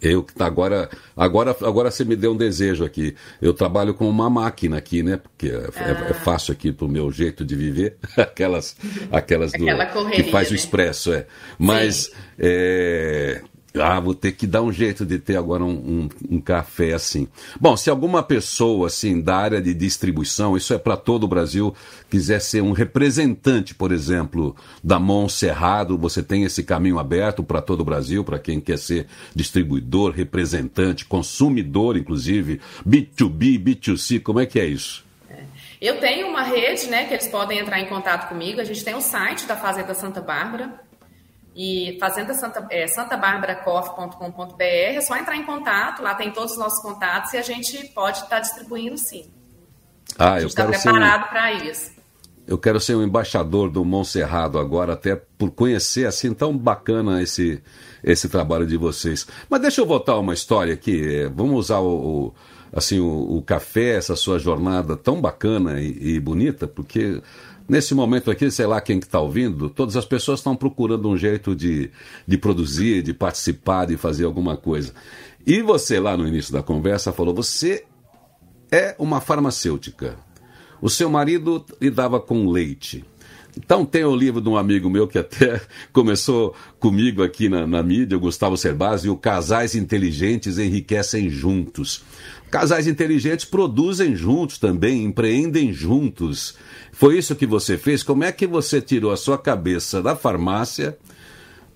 Eu 0.00 0.22
que 0.22 0.34
tá 0.34 0.46
agora, 0.46 0.88
agora, 1.16 1.56
agora 1.62 1.90
você 1.90 2.04
me 2.04 2.14
deu 2.14 2.32
um 2.32 2.36
desejo 2.36 2.84
aqui. 2.84 3.14
Eu 3.40 3.52
trabalho 3.52 3.94
com 3.94 4.08
uma 4.08 4.30
máquina 4.30 4.76
aqui, 4.76 5.02
né? 5.02 5.16
Porque 5.16 5.48
é, 5.48 5.68
ah. 5.76 6.06
é, 6.08 6.10
é 6.10 6.14
fácil 6.14 6.52
aqui 6.52 6.72
pro 6.72 6.88
meu 6.88 7.10
jeito 7.10 7.44
de 7.44 7.56
viver, 7.56 7.96
aquelas, 8.16 8.76
aquelas 9.10 9.52
do, 9.52 9.64
que 10.10 10.24
faz 10.24 10.50
né? 10.50 10.54
o 10.54 10.56
expresso, 10.56 11.12
é. 11.12 11.26
Mas 11.58 12.12
é, 12.38 13.42
ah, 13.74 14.00
vou 14.00 14.14
ter 14.14 14.32
que 14.32 14.46
dar 14.46 14.62
um 14.62 14.72
jeito 14.72 15.06
de 15.06 15.18
ter 15.18 15.36
agora 15.36 15.62
um, 15.62 15.70
um, 15.70 16.08
um, 16.36 16.40
café 16.40 16.92
assim. 16.92 17.28
Bom, 17.60 17.76
se 17.76 17.88
alguma 17.88 18.22
pessoa 18.22 18.88
assim 18.88 19.20
da 19.20 19.36
área 19.36 19.62
de 19.62 19.72
distribuição, 19.72 20.56
isso 20.56 20.74
é 20.74 20.78
para 20.78 20.96
todo 20.96 21.24
o 21.24 21.28
Brasil, 21.28 21.74
quiser 22.08 22.40
ser 22.40 22.62
um 22.62 22.72
representante, 22.72 23.74
por 23.74 23.92
exemplo, 23.92 24.56
da 24.82 24.98
Monserrado, 24.98 25.96
você 25.96 26.20
tem 26.22 26.42
esse 26.42 26.64
caminho 26.64 26.98
aberto 26.98 27.44
para 27.44 27.62
todo 27.62 27.82
o 27.82 27.84
Brasil, 27.84 28.24
para 28.24 28.40
quem 28.40 28.60
quer 28.60 28.78
ser 28.78 29.06
distribuidor, 29.34 30.12
representante, 30.12 31.04
consumidor, 31.04 31.96
inclusive, 31.96 32.60
B2B, 32.86 33.62
B2C, 33.62 34.20
como 34.20 34.40
é 34.40 34.46
que 34.46 34.58
é 34.58 34.66
isso? 34.66 35.04
Eu 35.80 35.98
tenho 35.98 36.28
uma 36.28 36.42
rede, 36.42 36.88
né, 36.88 37.06
que 37.06 37.14
eles 37.14 37.28
podem 37.28 37.58
entrar 37.58 37.80
em 37.80 37.86
contato 37.86 38.28
comigo. 38.28 38.60
A 38.60 38.64
gente 38.64 38.84
tem 38.84 38.94
o 38.94 39.00
site 39.00 39.46
da 39.46 39.56
Fazenda 39.56 39.94
Santa 39.94 40.20
Bárbara, 40.20 40.78
e 41.54 41.96
fazenda 41.98 42.32
Santa, 42.34 42.66
é, 42.70 42.86
santabarbaracoff.com.br, 42.86 44.62
é 44.62 45.00
só 45.00 45.16
entrar 45.16 45.36
em 45.36 45.44
contato, 45.44 46.02
lá 46.02 46.14
tem 46.14 46.30
todos 46.30 46.52
os 46.52 46.58
nossos 46.58 46.80
contatos 46.82 47.32
e 47.32 47.38
a 47.38 47.42
gente 47.42 47.88
pode 47.88 48.18
estar 48.18 48.28
tá 48.28 48.40
distribuindo 48.40 48.96
sim. 48.96 49.30
Ah, 50.18 50.34
a 50.34 50.40
gente 50.40 50.50
está 50.50 50.66
preparado 50.66 51.24
um... 51.24 51.28
para 51.28 51.52
isso. 51.52 52.00
Eu 52.46 52.58
quero 52.58 52.80
ser 52.80 52.96
um 52.96 53.02
embaixador 53.02 53.70
do 53.70 53.84
Monserrado 53.84 54.58
agora, 54.58 54.94
até 54.94 55.14
por 55.14 55.50
conhecer 55.50 56.06
assim 56.06 56.34
tão 56.34 56.56
bacana 56.56 57.22
esse, 57.22 57.62
esse 58.02 58.28
trabalho 58.28 58.66
de 58.66 58.76
vocês. 58.76 59.26
Mas 59.48 59.60
deixa 59.60 59.80
eu 59.80 59.86
voltar 59.86 60.18
uma 60.18 60.34
história 60.34 60.74
aqui. 60.74 61.30
Vamos 61.32 61.58
usar 61.58 61.78
o, 61.78 62.26
o 62.26 62.34
assim 62.72 62.98
o, 62.98 63.36
o, 63.36 63.42
café, 63.42 63.96
essa 63.96 64.16
sua 64.16 64.38
jornada 64.38 64.96
tão 64.96 65.20
bacana 65.20 65.80
e, 65.80 66.16
e 66.16 66.20
bonita, 66.20 66.66
porque 66.66 67.20
Nesse 67.70 67.94
momento 67.94 68.32
aqui, 68.32 68.50
sei 68.50 68.66
lá 68.66 68.80
quem 68.80 68.98
que 68.98 69.06
está 69.06 69.20
ouvindo, 69.20 69.70
todas 69.70 69.94
as 69.94 70.04
pessoas 70.04 70.40
estão 70.40 70.56
procurando 70.56 71.08
um 71.08 71.16
jeito 71.16 71.54
de, 71.54 71.88
de 72.26 72.36
produzir, 72.36 73.00
de 73.00 73.14
participar, 73.14 73.84
de 73.84 73.96
fazer 73.96 74.24
alguma 74.24 74.56
coisa. 74.56 74.92
E 75.46 75.62
você, 75.62 76.00
lá 76.00 76.16
no 76.16 76.26
início 76.26 76.52
da 76.52 76.64
conversa, 76.64 77.12
falou: 77.12 77.32
você 77.32 77.84
é 78.72 78.96
uma 78.98 79.20
farmacêutica. 79.20 80.18
O 80.82 80.90
seu 80.90 81.08
marido 81.08 81.64
lidava 81.80 82.18
com 82.18 82.50
leite. 82.50 83.04
Então 83.56 83.84
tem 83.84 84.04
o 84.04 84.16
livro 84.16 84.40
de 84.40 84.48
um 84.48 84.56
amigo 84.56 84.90
meu 84.90 85.06
que 85.06 85.18
até 85.18 85.60
começou 85.92 86.56
comigo 86.80 87.22
aqui 87.22 87.48
na, 87.48 87.68
na 87.68 87.84
mídia, 87.84 88.16
o 88.16 88.20
Gustavo 88.20 88.56
Cerbasi, 88.56 89.08
o 89.08 89.16
Casais 89.16 89.76
Inteligentes 89.76 90.58
Enriquecem 90.58 91.30
Juntos. 91.30 92.02
Casais 92.50 92.86
inteligentes 92.86 93.44
produzem 93.44 94.16
juntos 94.16 94.58
também, 94.58 95.04
empreendem 95.04 95.72
juntos. 95.72 96.56
Foi 96.92 97.16
isso 97.16 97.36
que 97.36 97.46
você 97.46 97.78
fez? 97.78 98.02
Como 98.02 98.24
é 98.24 98.32
que 98.32 98.46
você 98.46 98.80
tirou 98.80 99.12
a 99.12 99.16
sua 99.16 99.38
cabeça 99.38 100.02
da 100.02 100.16
farmácia, 100.16 100.98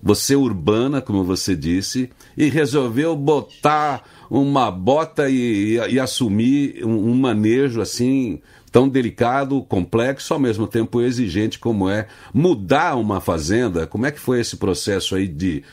você 0.03 0.35
urbana, 0.35 1.01
como 1.01 1.23
você 1.23 1.55
disse, 1.55 2.09
e 2.37 2.49
resolveu 2.49 3.15
botar 3.15 4.03
uma 4.29 4.69
bota 4.69 5.29
e, 5.29 5.77
e, 5.77 5.93
e 5.93 5.99
assumir 5.99 6.85
um, 6.85 7.11
um 7.11 7.15
manejo 7.15 7.79
assim 7.79 8.41
tão 8.71 8.89
delicado, 8.89 9.63
complexo, 9.63 10.33
ao 10.33 10.39
mesmo 10.39 10.67
tempo 10.67 10.99
exigente 10.99 11.57
como 11.57 11.89
é 11.89 12.07
mudar 12.33 12.97
uma 12.97 13.21
fazenda? 13.21 13.87
Como 13.87 14.05
é 14.05 14.11
que 14.11 14.19
foi 14.19 14.41
esse 14.41 14.57
processo 14.57 15.15
aí 15.15 15.29
de 15.29 15.63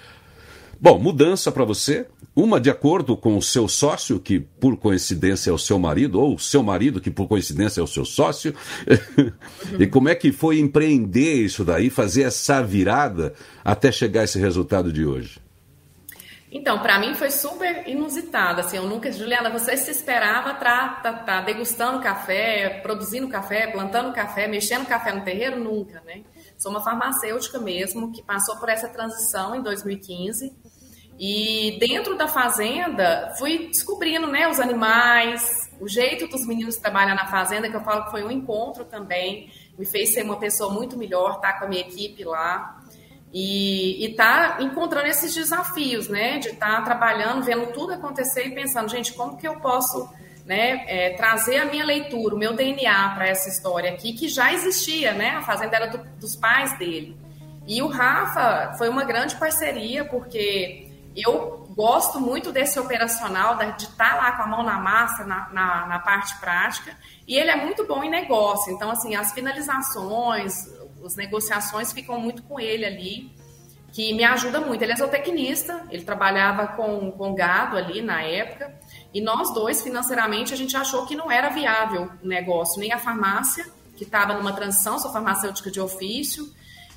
Bom, 0.83 0.99
mudança 0.99 1.53
para 1.53 1.64
você, 1.64 2.09
uma 2.35 2.61
de 2.61 2.68
acordo 2.68 3.16
com 3.16 3.37
o 3.37 3.42
seu 3.42 3.68
sócio, 3.68 4.18
que 4.18 4.40
por 4.40 4.77
coincidência 4.77 5.49
é 5.49 5.53
o 5.53 5.59
seu 5.59 5.79
marido, 5.79 6.21
ou 6.21 6.35
o 6.35 6.38
seu 6.40 6.61
marido, 6.61 7.01
que 7.01 7.09
por 7.09 7.29
coincidência 7.29 7.81
é 7.81 7.85
o 7.85 7.87
seu 7.87 8.05
sócio. 8.05 8.53
e 9.79 9.87
como 9.87 10.09
é 10.09 10.16
que 10.16 10.33
foi 10.33 10.59
empreender 10.59 11.35
isso 11.35 11.64
daí, 11.64 11.88
fazer 11.88 12.25
essa 12.25 12.61
virada 12.64 13.33
até 13.64 13.92
chegar 13.92 14.23
a 14.23 14.25
esse 14.25 14.40
resultado 14.40 14.92
de 14.92 15.07
hoje? 15.07 15.40
Então, 16.51 16.81
para 16.81 16.99
mim 16.99 17.14
foi 17.14 17.31
super 17.31 17.88
inusitado. 17.88 18.61
Assim, 18.61 18.77
eu 18.77 18.88
nunca, 18.88 19.12
Juliana, 19.12 19.51
você 19.51 19.77
se 19.77 19.92
esperava 19.92 20.51
estar 20.51 21.01
tá, 21.01 21.12
tá 21.12 21.40
degustando 21.42 22.03
café, 22.03 22.81
produzindo 22.83 23.29
café, 23.29 23.68
plantando 23.68 24.12
café, 24.12 24.49
mexendo 24.49 24.85
café 24.85 25.14
no 25.14 25.23
terreiro? 25.23 25.62
Nunca, 25.62 26.03
né? 26.05 26.23
Sou 26.59 26.73
uma 26.73 26.83
farmacêutica 26.83 27.61
mesmo 27.61 28.11
que 28.11 28.21
passou 28.21 28.57
por 28.57 28.68
essa 28.68 28.88
transição 28.88 29.55
em 29.55 29.62
2015 29.62 30.71
e 31.18 31.77
dentro 31.79 32.16
da 32.16 32.27
fazenda, 32.27 33.33
fui 33.38 33.68
descobrindo 33.68 34.27
né, 34.27 34.48
os 34.48 34.59
animais, 34.59 35.70
o 35.81 35.88
jeito 35.88 36.27
dos 36.27 36.46
meninos 36.46 36.77
trabalhar 36.77 37.14
na 37.14 37.27
fazenda, 37.27 37.68
que 37.68 37.77
eu 37.77 37.83
falo 37.83 38.05
que 38.05 38.11
foi 38.11 38.25
um 38.25 38.31
encontro 38.31 38.85
também, 38.85 39.51
me 39.79 39.85
fez 39.85 40.12
ser 40.12 40.25
uma 40.25 40.38
pessoa 40.38 40.72
muito 40.72 40.96
melhor, 40.96 41.37
estar 41.37 41.53
tá 41.53 41.59
com 41.59 41.64
a 41.66 41.68
minha 41.68 41.83
equipe 41.83 42.25
lá. 42.25 42.79
E 43.35 44.05
estar 44.05 44.59
tá 44.59 44.62
encontrando 44.62 45.07
esses 45.07 45.35
desafios, 45.35 46.07
né? 46.07 46.38
De 46.38 46.48
estar 46.48 46.77
tá 46.77 46.83
trabalhando, 46.83 47.42
vendo 47.42 47.72
tudo 47.72 47.94
acontecer 47.94 48.48
e 48.48 48.55
pensando, 48.55 48.90
gente, 48.90 49.14
como 49.14 49.38
que 49.38 49.48
eu 49.48 49.59
posso 49.59 50.07
né, 50.44 50.85
é, 50.87 51.11
trazer 51.14 51.57
a 51.59 51.64
minha 51.64 51.85
leitura, 51.85 52.35
o 52.35 52.38
meu 52.38 52.53
DNA 52.53 53.11
para 53.14 53.29
essa 53.29 53.48
história 53.48 53.90
aqui, 53.92 54.12
que 54.12 54.29
já 54.29 54.53
existia, 54.53 55.12
né? 55.14 55.31
A 55.31 55.42
fazenda 55.42 55.77
era 55.77 55.87
do, 55.87 55.98
dos 56.18 56.37
pais 56.37 56.77
dele. 56.79 57.16
E 57.66 57.81
o 57.81 57.87
Rafa 57.87 58.75
foi 58.77 58.88
uma 58.90 59.05
grande 59.05 59.37
parceria, 59.37 60.05
porque 60.05 60.91
eu 61.16 61.66
gosto 61.75 62.20
muito 62.20 62.53
desse 62.53 62.79
operacional, 62.79 63.57
de 63.57 63.85
estar 63.85 64.11
tá 64.11 64.16
lá 64.16 64.33
com 64.33 64.42
a 64.42 64.46
mão 64.46 64.62
na 64.62 64.79
massa, 64.79 65.25
na, 65.25 65.48
na, 65.51 65.87
na, 65.87 65.98
parte 65.98 66.38
prática, 66.38 66.96
e 67.27 67.37
ele 67.37 67.51
é 67.51 67.57
muito 67.57 67.87
bom 67.87 68.03
em 68.03 68.11
negócio. 68.11 68.72
Então, 68.72 68.90
assim, 68.90 69.14
as 69.14 69.33
finalizações, 69.33 70.53
as 71.05 71.16
negociações 71.16 71.92
ficam 71.92 72.18
muito 72.18 72.42
com 72.42 72.59
ele 72.59 72.85
ali, 72.85 73.33
que 73.92 74.14
me 74.14 74.25
ajuda 74.25 74.61
muito. 74.61 74.83
Ele 74.83 74.92
é 74.92 74.96
zootecnista, 74.96 75.87
ele 75.90 76.03
trabalhava 76.03 76.68
com, 76.68 77.11
com 77.12 77.35
gado 77.35 77.77
ali 77.77 78.01
na 78.01 78.22
época, 78.22 78.75
e 79.12 79.20
nós 79.20 79.53
dois, 79.53 79.83
financeiramente, 79.83 80.55
a 80.55 80.57
gente 80.57 80.77
achou 80.77 81.07
que 81.07 81.14
não 81.14 81.31
era 81.31 81.51
viável 81.51 82.11
o 82.22 82.27
negócio, 82.27 82.81
nem 82.81 82.92
a 82.92 82.98
farmácia, 82.98 83.66
que 83.96 84.05
estava 84.05 84.35
numa 84.35 84.53
transição, 84.53 84.98
sou 84.98 85.12
farmacêutica 85.12 85.70
de 85.70 85.81
ofício, 85.81 86.51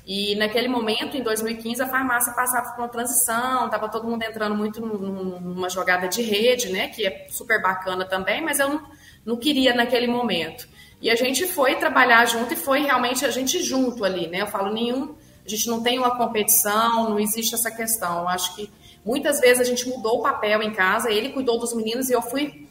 e 0.06 0.36
naquele 0.36 0.68
momento, 0.68 1.16
em 1.16 1.22
2015, 1.22 1.82
a 1.82 1.88
farmácia 1.88 2.32
passava 2.32 2.70
por 2.70 2.82
uma 2.82 2.88
transição, 2.88 3.64
estava 3.64 3.88
todo 3.88 4.06
mundo 4.06 4.22
entrando 4.22 4.54
muito 4.54 4.80
numa 4.80 5.68
jogada 5.68 6.06
de 6.06 6.22
rede, 6.22 6.68
né, 6.68 6.86
que 6.86 7.04
é 7.04 7.26
super 7.28 7.60
bacana 7.60 8.04
também, 8.04 8.40
mas 8.40 8.60
eu 8.60 8.68
não, 8.68 8.82
não 9.24 9.36
queria 9.36 9.74
naquele 9.74 10.06
momento. 10.06 10.68
E 11.02 11.10
a 11.10 11.16
gente 11.16 11.46
foi 11.48 11.74
trabalhar 11.74 12.24
junto 12.24 12.54
e 12.54 12.56
foi 12.56 12.82
realmente 12.82 13.24
a 13.24 13.30
gente 13.30 13.60
junto 13.62 14.04
ali, 14.04 14.28
né? 14.28 14.42
Eu 14.42 14.46
falo, 14.46 14.72
nenhum, 14.72 15.14
a 15.44 15.48
gente 15.48 15.66
não 15.66 15.82
tem 15.82 15.98
uma 15.98 16.16
competição, 16.16 17.10
não 17.10 17.18
existe 17.18 17.54
essa 17.54 17.70
questão. 17.70 18.20
Eu 18.20 18.28
acho 18.28 18.54
que 18.54 18.70
muitas 19.04 19.40
vezes 19.40 19.60
a 19.60 19.64
gente 19.64 19.88
mudou 19.88 20.20
o 20.20 20.22
papel 20.22 20.62
em 20.62 20.72
casa, 20.72 21.10
ele 21.10 21.30
cuidou 21.30 21.58
dos 21.58 21.74
meninos 21.74 22.08
e 22.08 22.12
eu 22.12 22.22
fui 22.22 22.65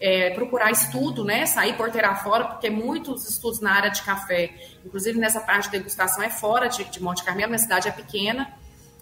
é, 0.00 0.30
procurar 0.30 0.70
estudo, 0.70 1.24
né, 1.24 1.44
sair 1.44 1.76
porteira 1.76 2.14
fora, 2.14 2.46
porque 2.46 2.70
muitos 2.70 3.28
estudos 3.28 3.60
na 3.60 3.72
área 3.72 3.90
de 3.90 4.02
café, 4.02 4.50
inclusive 4.84 5.18
nessa 5.18 5.40
parte 5.40 5.64
de 5.64 5.78
degustação, 5.78 6.24
é 6.24 6.30
fora 6.30 6.68
de, 6.68 6.84
de 6.84 7.02
Monte 7.02 7.22
Carmelo, 7.22 7.50
minha 7.50 7.58
cidade 7.58 7.86
é 7.86 7.92
pequena, 7.92 8.50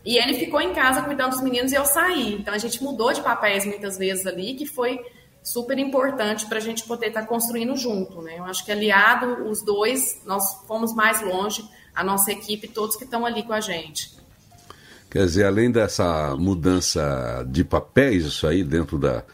e 0.04 0.16
ele 0.16 0.34
ficou 0.34 0.61
em 0.61 0.72
casa 0.72 1.02
cuidando 1.02 1.30
dos 1.30 1.42
meninos 1.42 1.70
e 1.70 1.74
eu 1.76 1.84
saí. 1.84 2.34
Então 2.34 2.52
a 2.52 2.58
gente 2.58 2.82
mudou 2.82 3.12
de 3.12 3.20
papéis 3.20 3.64
muitas 3.64 3.96
vezes 3.96 4.26
ali, 4.26 4.54
que 4.54 4.66
foi 4.66 4.98
super 5.42 5.78
importante 5.78 6.46
para 6.46 6.58
a 6.58 6.61
gente 6.61 6.84
poder 6.84 7.08
estar 7.08 7.22
tá 7.22 7.26
construindo 7.26 7.76
junto, 7.76 8.20
né? 8.22 8.38
Eu 8.38 8.44
acho 8.44 8.64
que 8.64 8.72
aliado 8.72 9.48
os 9.48 9.62
dois, 9.62 10.22
nós 10.24 10.62
fomos 10.66 10.94
mais 10.94 11.22
longe, 11.22 11.64
a 11.94 12.02
nossa 12.02 12.32
equipe, 12.32 12.68
todos 12.68 12.96
que 12.96 13.04
estão 13.04 13.24
ali 13.24 13.42
com 13.42 13.52
a 13.52 13.61
gente. 13.61 14.16
Quer 15.11 15.24
dizer, 15.24 15.46
além 15.46 15.70
dessa 15.70 16.37
mudança 16.37 17.46
de 17.48 17.64
papéis, 17.64 18.24
isso 18.26 18.46
aí 18.46 18.62
dentro 18.62 18.98
da, 18.98 19.24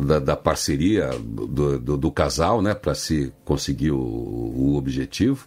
da, 0.00 0.18
da 0.18 0.36
parceria 0.36 1.10
do, 1.18 1.78
do, 1.78 1.96
do, 1.96 2.10
casal, 2.10 2.60
né, 2.60 2.74
para 2.74 2.94
se 2.94 3.32
conseguir 3.44 3.92
o, 3.92 3.98
o 3.98 4.76
objetivo. 4.76 5.46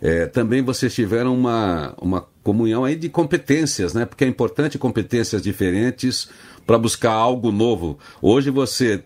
É, 0.00 0.26
também 0.26 0.62
vocês 0.62 0.94
tiveram 0.94 1.34
uma, 1.34 1.94
uma 2.00 2.26
comunhão 2.42 2.84
aí 2.84 2.96
de 2.96 3.08
competências, 3.08 3.92
né? 3.92 4.06
Porque 4.06 4.24
é 4.24 4.26
importante 4.26 4.78
competências 4.78 5.42
diferentes 5.42 6.30
para 6.66 6.78
buscar 6.78 7.12
algo 7.12 7.52
novo. 7.52 7.98
Hoje 8.22 8.50
você 8.50 9.02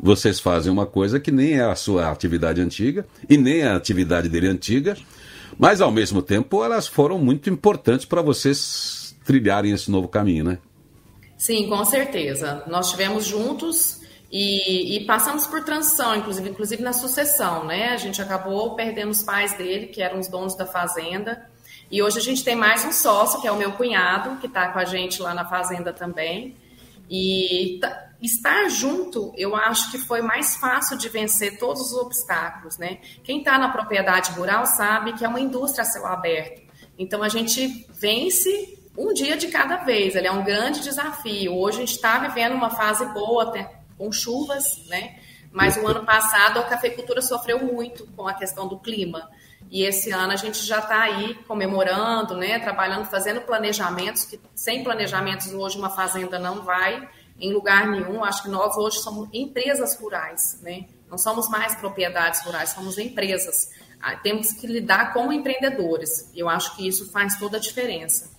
vocês 0.00 0.38
fazem 0.38 0.70
uma 0.72 0.86
coisa 0.86 1.18
que 1.18 1.32
nem 1.32 1.54
é 1.54 1.64
a 1.64 1.74
sua 1.74 2.08
atividade 2.08 2.60
antiga 2.60 3.04
e 3.28 3.36
nem 3.36 3.64
a 3.64 3.74
atividade 3.74 4.28
dele 4.28 4.46
antiga, 4.46 4.96
mas 5.58 5.80
ao 5.80 5.90
mesmo 5.90 6.22
tempo 6.22 6.62
elas 6.62 6.86
foram 6.86 7.18
muito 7.18 7.50
importantes 7.50 8.06
para 8.06 8.22
vocês 8.22 9.16
trilharem 9.24 9.72
esse 9.72 9.90
novo 9.90 10.06
caminho, 10.06 10.44
né? 10.44 10.58
Sim, 11.36 11.68
com 11.68 11.84
certeza. 11.84 12.62
Nós 12.68 12.90
tivemos 12.90 13.26
juntos 13.26 14.00
e, 14.30 14.96
e, 14.96 15.06
passamos 15.06 15.46
por 15.46 15.64
transição, 15.64 16.14
inclusive, 16.14 16.50
inclusive 16.50 16.82
na 16.82 16.92
sucessão, 16.92 17.64
né? 17.64 17.94
A 17.94 17.96
gente 17.96 18.20
acabou 18.20 18.74
perdendo 18.74 19.10
os 19.10 19.22
pais 19.22 19.56
dele, 19.56 19.86
que 19.86 20.02
eram 20.02 20.18
os 20.18 20.28
donos 20.28 20.54
da 20.54 20.66
fazenda. 20.66 21.48
E 21.90 22.02
hoje 22.02 22.18
a 22.18 22.22
gente 22.22 22.44
tem 22.44 22.54
mais 22.54 22.84
um 22.84 22.92
sócio, 22.92 23.40
que 23.40 23.48
é 23.48 23.52
o 23.52 23.56
meu 23.56 23.72
cunhado, 23.72 24.36
que 24.38 24.46
está 24.46 24.68
com 24.68 24.78
a 24.78 24.84
gente 24.84 25.22
lá 25.22 25.32
na 25.32 25.46
fazenda 25.46 25.94
também. 25.94 26.54
E 27.08 27.80
estar 28.20 28.68
junto, 28.68 29.32
eu 29.34 29.56
acho 29.56 29.90
que 29.90 29.96
foi 29.96 30.20
mais 30.20 30.56
fácil 30.56 30.98
de 30.98 31.08
vencer 31.08 31.58
todos 31.58 31.80
os 31.90 31.94
obstáculos, 31.94 32.76
né? 32.76 32.98
Quem 33.24 33.38
está 33.38 33.58
na 33.58 33.70
propriedade 33.70 34.32
rural 34.32 34.66
sabe 34.66 35.14
que 35.14 35.24
é 35.24 35.28
uma 35.28 35.40
indústria 35.40 35.82
a 35.82 35.86
céu 35.86 36.04
aberto. 36.04 36.60
Então 36.98 37.22
a 37.22 37.30
gente 37.30 37.86
vence 37.98 38.76
um 38.96 39.14
dia 39.14 39.38
de 39.38 39.48
cada 39.48 39.76
vez. 39.76 40.14
Ele 40.14 40.26
é 40.26 40.32
um 40.32 40.44
grande 40.44 40.80
desafio. 40.80 41.54
Hoje 41.54 41.78
a 41.78 41.80
gente 41.80 41.94
está 41.94 42.18
vivendo 42.18 42.54
uma 42.54 42.68
fase 42.68 43.06
boa, 43.14 43.52
com 43.98 44.10
chuvas, 44.12 44.86
né? 44.86 45.18
Mas 45.50 45.76
o 45.76 45.86
ano 45.86 46.04
passado 46.04 46.60
a 46.60 46.62
cafeicultura 46.62 47.20
sofreu 47.20 47.58
muito 47.64 48.06
com 48.16 48.28
a 48.28 48.34
questão 48.34 48.68
do 48.68 48.78
clima. 48.78 49.28
E 49.70 49.82
esse 49.82 50.10
ano 50.10 50.32
a 50.32 50.36
gente 50.36 50.64
já 50.64 50.78
está 50.78 51.02
aí 51.02 51.34
comemorando, 51.46 52.36
né? 52.36 52.58
Trabalhando, 52.58 53.06
fazendo 53.06 53.40
planejamentos, 53.42 54.24
que 54.24 54.40
sem 54.54 54.82
planejamentos 54.82 55.52
hoje 55.52 55.76
uma 55.76 55.90
fazenda 55.90 56.38
não 56.38 56.62
vai 56.62 57.08
em 57.38 57.52
lugar 57.52 57.86
nenhum. 57.86 58.24
Acho 58.24 58.44
que 58.44 58.48
nós 58.48 58.76
hoje 58.76 58.98
somos 59.00 59.28
empresas 59.32 59.98
rurais, 59.98 60.60
né? 60.62 60.86
Não 61.10 61.18
somos 61.18 61.48
mais 61.48 61.74
propriedades 61.74 62.40
rurais, 62.42 62.70
somos 62.70 62.98
empresas. 62.98 63.70
Ah, 64.00 64.16
temos 64.16 64.52
que 64.52 64.66
lidar 64.66 65.12
como 65.12 65.32
empreendedores. 65.32 66.30
Eu 66.34 66.48
acho 66.48 66.76
que 66.76 66.86
isso 66.86 67.10
faz 67.10 67.36
toda 67.36 67.56
a 67.56 67.60
diferença. 67.60 68.37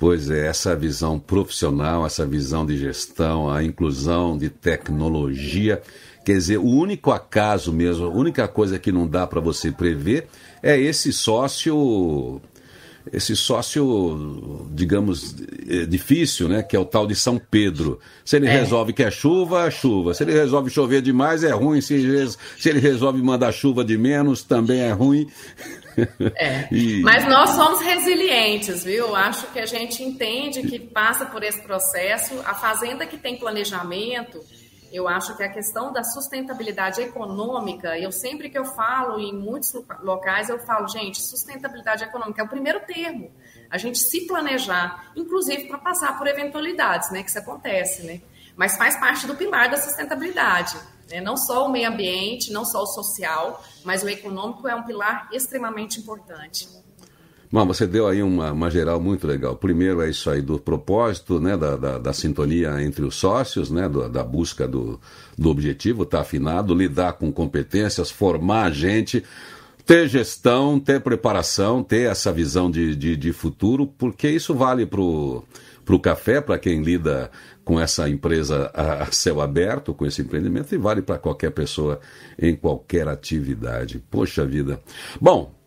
Pois 0.00 0.30
é, 0.30 0.46
essa 0.46 0.74
visão 0.74 1.18
profissional, 1.18 2.06
essa 2.06 2.24
visão 2.24 2.64
de 2.64 2.74
gestão, 2.74 3.50
a 3.50 3.62
inclusão 3.62 4.38
de 4.38 4.48
tecnologia. 4.48 5.82
Quer 6.24 6.32
dizer, 6.32 6.56
o 6.56 6.64
único 6.64 7.10
acaso 7.10 7.70
mesmo, 7.70 8.06
a 8.06 8.08
única 8.08 8.48
coisa 8.48 8.78
que 8.78 8.90
não 8.90 9.06
dá 9.06 9.26
para 9.26 9.42
você 9.42 9.70
prever 9.70 10.26
é 10.62 10.80
esse 10.80 11.12
sócio 11.12 12.40
esse 13.12 13.34
sócio, 13.34 14.68
digamos, 14.72 15.34
é, 15.68 15.86
difícil, 15.86 16.48
né? 16.48 16.62
Que 16.62 16.76
é 16.76 16.78
o 16.78 16.84
tal 16.84 17.06
de 17.06 17.14
São 17.14 17.38
Pedro. 17.38 17.98
Se 18.24 18.36
ele 18.36 18.46
é. 18.46 18.50
resolve 18.50 18.92
que 18.92 19.02
é 19.02 19.10
chuva, 19.10 19.66
é 19.66 19.70
chuva. 19.70 20.12
Se 20.12 20.22
ele 20.22 20.32
resolve 20.32 20.70
chover 20.70 21.00
demais, 21.00 21.42
é 21.42 21.50
ruim. 21.50 21.80
Se, 21.80 22.28
se 22.58 22.68
ele 22.68 22.78
resolve 22.80 23.22
mandar 23.22 23.52
chuva 23.52 23.84
de 23.84 23.96
menos, 23.96 24.42
também 24.42 24.80
é 24.80 24.92
ruim. 24.92 25.26
É. 26.36 26.68
e... 26.72 27.00
Mas 27.00 27.26
nós 27.26 27.50
somos 27.50 27.80
resilientes, 27.80 28.84
viu? 28.84 29.16
Acho 29.16 29.46
que 29.48 29.58
a 29.58 29.66
gente 29.66 30.02
entende 30.02 30.62
que 30.62 30.78
passa 30.78 31.26
por 31.26 31.42
esse 31.42 31.62
processo. 31.62 32.34
A 32.44 32.54
fazenda 32.54 33.06
que 33.06 33.16
tem 33.16 33.38
planejamento, 33.38 34.40
eu 34.92 35.06
acho 35.06 35.36
que 35.36 35.42
a 35.42 35.48
questão 35.48 35.92
da 35.92 36.02
sustentabilidade 36.02 37.00
econômica, 37.00 37.98
eu 37.98 38.10
sempre 38.10 38.50
que 38.50 38.58
eu 38.58 38.64
falo 38.64 39.20
em 39.20 39.32
muitos 39.32 39.72
locais, 40.02 40.48
eu 40.48 40.58
falo, 40.58 40.88
gente, 40.88 41.20
sustentabilidade 41.20 42.02
econômica 42.04 42.42
é 42.42 42.44
o 42.44 42.48
primeiro 42.48 42.80
termo. 42.80 43.30
A 43.70 43.78
gente 43.78 43.98
se 43.98 44.26
planejar, 44.26 45.12
inclusive 45.14 45.68
para 45.68 45.78
passar 45.78 46.18
por 46.18 46.26
eventualidades, 46.26 47.10
né? 47.12 47.22
Que 47.22 47.30
isso 47.30 47.38
acontece, 47.38 48.02
né? 48.02 48.20
Mas 48.56 48.76
faz 48.76 48.96
parte 48.96 49.26
do 49.26 49.36
pilar 49.36 49.70
da 49.70 49.76
sustentabilidade. 49.76 50.76
Né? 51.08 51.20
Não 51.20 51.36
só 51.36 51.66
o 51.66 51.70
meio 51.70 51.88
ambiente, 51.88 52.52
não 52.52 52.64
só 52.64 52.82
o 52.82 52.86
social, 52.86 53.62
mas 53.84 54.02
o 54.02 54.08
econômico 54.08 54.66
é 54.68 54.74
um 54.74 54.82
pilar 54.82 55.28
extremamente 55.32 56.00
importante. 56.00 56.68
Bom, 57.52 57.66
você 57.66 57.84
deu 57.84 58.06
aí 58.06 58.22
uma, 58.22 58.52
uma, 58.52 58.70
geral 58.70 59.00
muito 59.00 59.26
legal. 59.26 59.56
Primeiro 59.56 60.00
é 60.02 60.08
isso 60.08 60.30
aí 60.30 60.40
do 60.40 60.56
propósito, 60.56 61.40
né, 61.40 61.56
da, 61.56 61.76
da, 61.76 61.98
da 61.98 62.12
sintonia 62.12 62.80
entre 62.80 63.04
os 63.04 63.16
sócios, 63.16 63.72
né, 63.72 63.88
do, 63.88 64.08
da 64.08 64.22
busca 64.22 64.68
do, 64.68 65.00
do 65.36 65.50
objetivo, 65.50 66.06
tá 66.06 66.20
afinado, 66.20 66.72
lidar 66.72 67.14
com 67.14 67.32
competências, 67.32 68.08
formar 68.08 68.66
a 68.66 68.70
gente, 68.70 69.24
ter 69.84 70.06
gestão, 70.08 70.78
ter 70.78 71.00
preparação, 71.00 71.82
ter 71.82 72.08
essa 72.08 72.32
visão 72.32 72.70
de, 72.70 72.94
de, 72.94 73.16
de 73.16 73.32
futuro, 73.32 73.84
porque 73.84 74.30
isso 74.30 74.54
vale 74.54 74.86
para 74.86 75.00
o 75.00 75.44
café, 76.00 76.40
para 76.40 76.56
quem 76.56 76.82
lida 76.82 77.32
com 77.64 77.80
essa 77.80 78.08
empresa 78.08 78.70
a 78.72 79.10
céu 79.10 79.40
aberto, 79.40 79.92
com 79.92 80.06
esse 80.06 80.22
empreendimento, 80.22 80.72
e 80.72 80.78
vale 80.78 81.02
para 81.02 81.18
qualquer 81.18 81.50
pessoa 81.50 81.98
em 82.38 82.54
qualquer 82.54 83.08
atividade. 83.08 84.00
Poxa 84.08 84.46
vida. 84.46 84.80
Bom, 85.20 85.59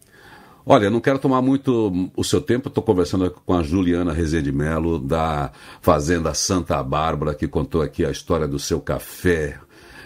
Olha, 0.65 0.89
não 0.89 1.01
quero 1.01 1.19
tomar 1.19 1.41
muito 1.41 2.11
o 2.15 2.23
seu 2.23 2.39
tempo, 2.39 2.69
estou 2.69 2.83
conversando 2.83 3.29
com 3.29 3.53
a 3.53 3.61
Juliana 3.61 4.13
Rezende 4.13 4.51
Melo, 4.51 4.97
da 4.97 5.51
Fazenda 5.81 6.33
Santa 6.33 6.81
Bárbara, 6.81 7.35
que 7.35 7.47
contou 7.47 7.81
aqui 7.81 8.05
a 8.05 8.11
história 8.11 8.47
do 8.47 8.57
seu 8.57 8.79
café. 8.79 9.59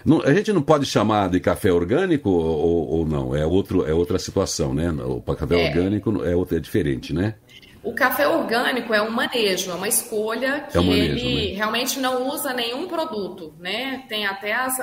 Não, 0.04 0.22
a 0.22 0.34
gente 0.34 0.52
não 0.52 0.62
pode 0.62 0.86
chamar 0.86 1.30
de 1.30 1.40
café 1.40 1.72
orgânico 1.72 2.30
ou, 2.30 2.88
ou, 2.90 3.06
não? 3.06 3.36
É, 3.36 3.46
outro, 3.46 3.86
é 3.86 3.94
outra 3.94 4.18
situação, 4.18 4.74
né? 4.74 4.90
O 4.92 5.22
café 5.22 5.62
é. 5.62 5.68
orgânico 5.68 6.24
é, 6.24 6.36
outro, 6.36 6.58
é 6.58 6.60
diferente, 6.60 7.14
né? 7.14 7.36
O 7.84 7.94
café 7.94 8.28
orgânico 8.28 8.94
é 8.94 9.02
um 9.02 9.12
manejo, 9.12 9.70
é 9.70 9.74
uma 9.74 9.88
escolha 9.88 10.62
que 10.72 10.78
é 10.78 10.80
um 10.82 10.86
manejo, 10.86 11.26
ele 11.26 11.52
né? 11.52 11.56
realmente 11.56 12.00
não 12.00 12.28
usa 12.28 12.52
nenhum 12.52 12.88
produto, 12.88 13.54
né? 13.60 14.04
Tem 14.10 14.26
até 14.26 14.54
as, 14.54 14.78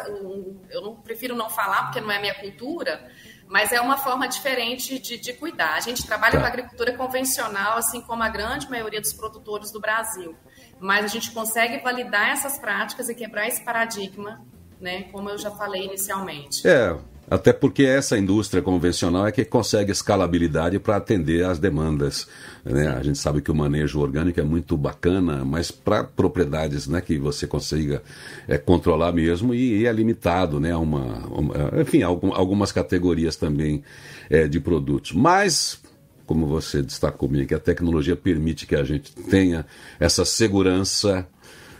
eu 0.71 0.81
não 0.81 0.95
prefiro 0.95 1.35
não 1.35 1.51
falar 1.51 1.85
porque 1.85 2.01
não 2.01 2.11
é 2.11 2.21
minha 2.21 2.35
cultura, 2.35 3.01
mas 3.49 3.73
é 3.73 3.81
uma 3.81 3.97
forma 3.97 4.27
diferente 4.27 4.99
de, 4.99 5.19
de 5.19 5.33
cuidar. 5.33 5.75
A 5.75 5.81
gente 5.81 6.07
trabalha 6.07 6.35
tá. 6.35 6.41
com 6.41 6.47
agricultura 6.47 6.97
convencional, 6.97 7.79
assim 7.79 8.01
como 8.01 8.23
a 8.23 8.29
grande 8.29 8.69
maioria 8.71 9.01
dos 9.01 9.13
produtores 9.13 9.71
do 9.71 9.81
Brasil, 9.81 10.37
mas 10.81 11.05
a 11.05 11.09
gente 11.09 11.31
consegue 11.33 11.79
validar 11.83 12.31
essas 12.31 12.59
práticas 12.59 13.09
e 13.09 13.15
quebrar 13.15 13.47
esse 13.47 13.63
paradigma, 13.65 14.45
né, 14.81 15.05
como 15.05 15.31
eu 15.31 15.39
já 15.39 15.51
falei 15.51 15.85
inicialmente. 15.85 16.67
É, 16.67 16.97
até 17.29 17.53
porque 17.53 17.85
essa 17.85 18.19
indústria 18.19 18.63
convencional 18.63 19.27
é 19.27 19.33
que 19.33 19.45
consegue 19.45 19.91
escalabilidade 19.91 20.79
para 20.79 20.97
atender 20.97 21.45
às 21.45 21.59
demandas. 21.59 22.27
Né? 22.65 22.89
A 22.89 23.03
gente 23.03 23.19
sabe 23.19 23.41
que 23.41 23.51
o 23.51 23.55
manejo 23.55 24.01
orgânico 24.01 24.41
é 24.41 24.45
muito 24.45 24.77
bacana, 24.77 25.45
mas 25.45 25.71
para 25.71 26.05
propriedades 26.05 26.87
né, 26.87 27.01
que 27.01 27.19
você 27.19 27.47
consiga 27.47 28.03
é, 28.47 28.59
controlar 28.59 29.13
mesmo 29.13 29.55
e, 29.55 29.81
e, 29.81 29.87
é 29.87 29.93
limitado 29.93 30.61
né, 30.61 30.77
uma, 30.77 31.27
uma 31.29 31.81
enfim, 31.81 32.03
algum, 32.03 32.33
algumas 32.33 32.73
categorias 32.73 33.37
também 33.37 33.83
é, 34.29 34.47
de 34.47 34.61
produtos. 34.61 35.13
Mas 35.13 35.83
como 36.27 36.47
você 36.47 36.83
destacou, 36.83 37.29
que 37.29 37.55
a 37.55 37.59
tecnologia 37.59 38.17
permite 38.17 38.67
que 38.67 38.75
a 38.75 38.83
gente 38.83 39.15
tenha 39.15 39.67
essa 40.01 40.25
segurança 40.25 41.27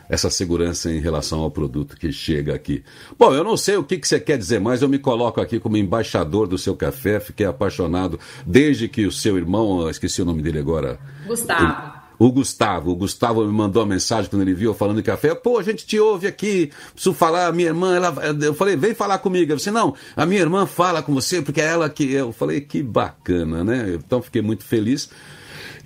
essa 0.09 0.29
segurança 0.29 0.91
em 0.91 0.99
relação 0.99 1.39
ao 1.39 1.51
produto 1.51 1.97
que 1.97 2.11
chega 2.11 2.53
aqui. 2.53 2.83
Bom, 3.17 3.33
eu 3.33 3.43
não 3.43 3.57
sei 3.57 3.77
o 3.77 3.83
que, 3.83 3.97
que 3.97 4.07
você 4.07 4.19
quer 4.19 4.37
dizer, 4.37 4.59
mas 4.59 4.81
eu 4.81 4.89
me 4.89 4.99
coloco 4.99 5.41
aqui 5.41 5.59
como 5.59 5.77
embaixador 5.77 6.47
do 6.47 6.57
seu 6.57 6.75
café, 6.75 7.19
fiquei 7.19 7.45
apaixonado 7.45 8.19
desde 8.45 8.87
que 8.87 9.05
o 9.05 9.11
seu 9.11 9.37
irmão, 9.37 9.89
esqueci 9.89 10.21
o 10.21 10.25
nome 10.25 10.41
dele 10.41 10.59
agora. 10.59 10.99
Gustavo. 11.25 12.05
O, 12.19 12.27
o 12.27 12.31
Gustavo, 12.31 12.91
o 12.91 12.95
Gustavo 12.95 13.45
me 13.45 13.51
mandou 13.51 13.81
uma 13.83 13.89
mensagem 13.93 14.29
quando 14.29 14.43
ele 14.43 14.53
viu 14.53 14.73
falando 14.73 14.97
de 14.97 15.03
café. 15.03 15.33
Pô, 15.35 15.57
a 15.57 15.63
gente 15.63 15.85
te 15.85 15.99
ouve 15.99 16.27
aqui, 16.27 16.71
preciso 16.93 17.13
falar, 17.13 17.47
a 17.47 17.51
minha 17.51 17.67
irmã, 17.67 17.95
ela, 17.95 18.13
eu 18.41 18.53
falei, 18.53 18.75
vem 18.75 18.93
falar 18.93 19.17
comigo. 19.17 19.51
Eu 19.51 19.57
disse, 19.57 19.71
não, 19.71 19.95
a 20.15 20.25
minha 20.25 20.41
irmã 20.41 20.65
fala 20.65 21.01
com 21.01 21.13
você, 21.13 21.41
porque 21.41 21.61
é 21.61 21.65
ela 21.65 21.89
que. 21.89 22.11
Eu 22.11 22.31
falei, 22.31 22.61
que 22.61 22.81
bacana, 22.81 23.63
né? 23.63 23.93
Então 23.95 24.21
fiquei 24.21 24.41
muito 24.41 24.63
feliz. 24.63 25.09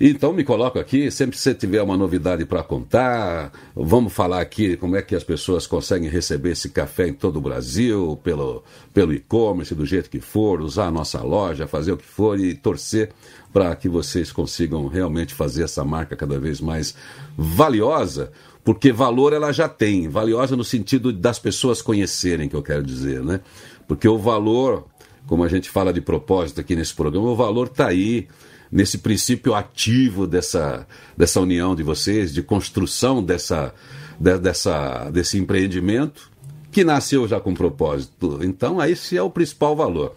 Então 0.00 0.32
me 0.32 0.44
coloco 0.44 0.78
aqui, 0.78 1.10
sempre 1.10 1.36
que 1.36 1.42
você 1.42 1.54
tiver 1.54 1.82
uma 1.82 1.96
novidade 1.96 2.44
para 2.44 2.62
contar, 2.62 3.52
vamos 3.74 4.12
falar 4.12 4.40
aqui 4.40 4.76
como 4.76 4.96
é 4.96 5.02
que 5.02 5.14
as 5.14 5.24
pessoas 5.24 5.66
conseguem 5.66 6.08
receber 6.08 6.52
esse 6.52 6.70
café 6.70 7.08
em 7.08 7.12
todo 7.12 7.36
o 7.36 7.40
Brasil, 7.40 8.18
pelo, 8.22 8.62
pelo 8.94 9.12
e-commerce, 9.12 9.74
do 9.74 9.84
jeito 9.84 10.08
que 10.08 10.20
for, 10.20 10.60
usar 10.60 10.86
a 10.86 10.90
nossa 10.90 11.22
loja, 11.22 11.66
fazer 11.66 11.92
o 11.92 11.96
que 11.96 12.06
for 12.06 12.38
e 12.38 12.54
torcer 12.54 13.10
para 13.52 13.74
que 13.74 13.88
vocês 13.88 14.30
consigam 14.32 14.86
realmente 14.86 15.34
fazer 15.34 15.64
essa 15.64 15.84
marca 15.84 16.16
cada 16.16 16.38
vez 16.38 16.60
mais 16.60 16.94
valiosa, 17.36 18.30
porque 18.64 18.92
valor 18.92 19.32
ela 19.32 19.52
já 19.52 19.68
tem, 19.68 20.08
valiosa 20.08 20.56
no 20.56 20.64
sentido 20.64 21.12
das 21.12 21.38
pessoas 21.38 21.82
conhecerem, 21.82 22.48
que 22.48 22.56
eu 22.56 22.62
quero 22.62 22.82
dizer, 22.82 23.22
né? 23.22 23.40
Porque 23.88 24.08
o 24.08 24.18
valor, 24.18 24.86
como 25.26 25.42
a 25.42 25.48
gente 25.48 25.68
fala 25.68 25.92
de 25.92 26.00
propósito 26.00 26.60
aqui 26.60 26.76
nesse 26.76 26.94
programa, 26.94 27.28
o 27.28 27.36
valor 27.36 27.66
está 27.66 27.88
aí 27.88 28.28
nesse 28.70 28.98
princípio 28.98 29.54
ativo 29.54 30.26
dessa, 30.26 30.86
dessa 31.16 31.40
união 31.40 31.74
de 31.74 31.82
vocês, 31.82 32.32
de 32.32 32.42
construção 32.42 33.22
dessa, 33.22 33.74
de, 34.18 34.38
dessa, 34.38 35.10
desse 35.10 35.38
empreendimento, 35.38 36.30
que 36.70 36.84
nasceu 36.84 37.26
já 37.26 37.40
com 37.40 37.52
propósito. 37.52 38.40
Então, 38.42 38.82
esse 38.82 39.16
é 39.16 39.22
o 39.22 39.30
principal 39.30 39.74
valor. 39.74 40.14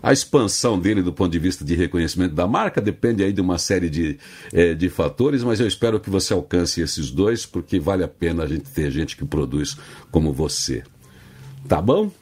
A 0.00 0.12
expansão 0.12 0.78
dele 0.78 1.02
do 1.02 1.12
ponto 1.12 1.32
de 1.32 1.40
vista 1.40 1.64
de 1.64 1.74
reconhecimento 1.74 2.34
da 2.34 2.46
marca 2.46 2.80
depende 2.80 3.24
aí 3.24 3.32
de 3.32 3.40
uma 3.40 3.58
série 3.58 3.90
de, 3.90 4.16
é, 4.52 4.72
de 4.72 4.88
fatores, 4.88 5.42
mas 5.42 5.58
eu 5.58 5.66
espero 5.66 5.98
que 5.98 6.08
você 6.08 6.32
alcance 6.32 6.80
esses 6.80 7.10
dois, 7.10 7.44
porque 7.44 7.80
vale 7.80 8.04
a 8.04 8.08
pena 8.08 8.44
a 8.44 8.46
gente 8.46 8.70
ter 8.70 8.92
gente 8.92 9.16
que 9.16 9.24
produz 9.24 9.76
como 10.12 10.32
você. 10.32 10.84
Tá 11.66 11.82
bom? 11.82 12.12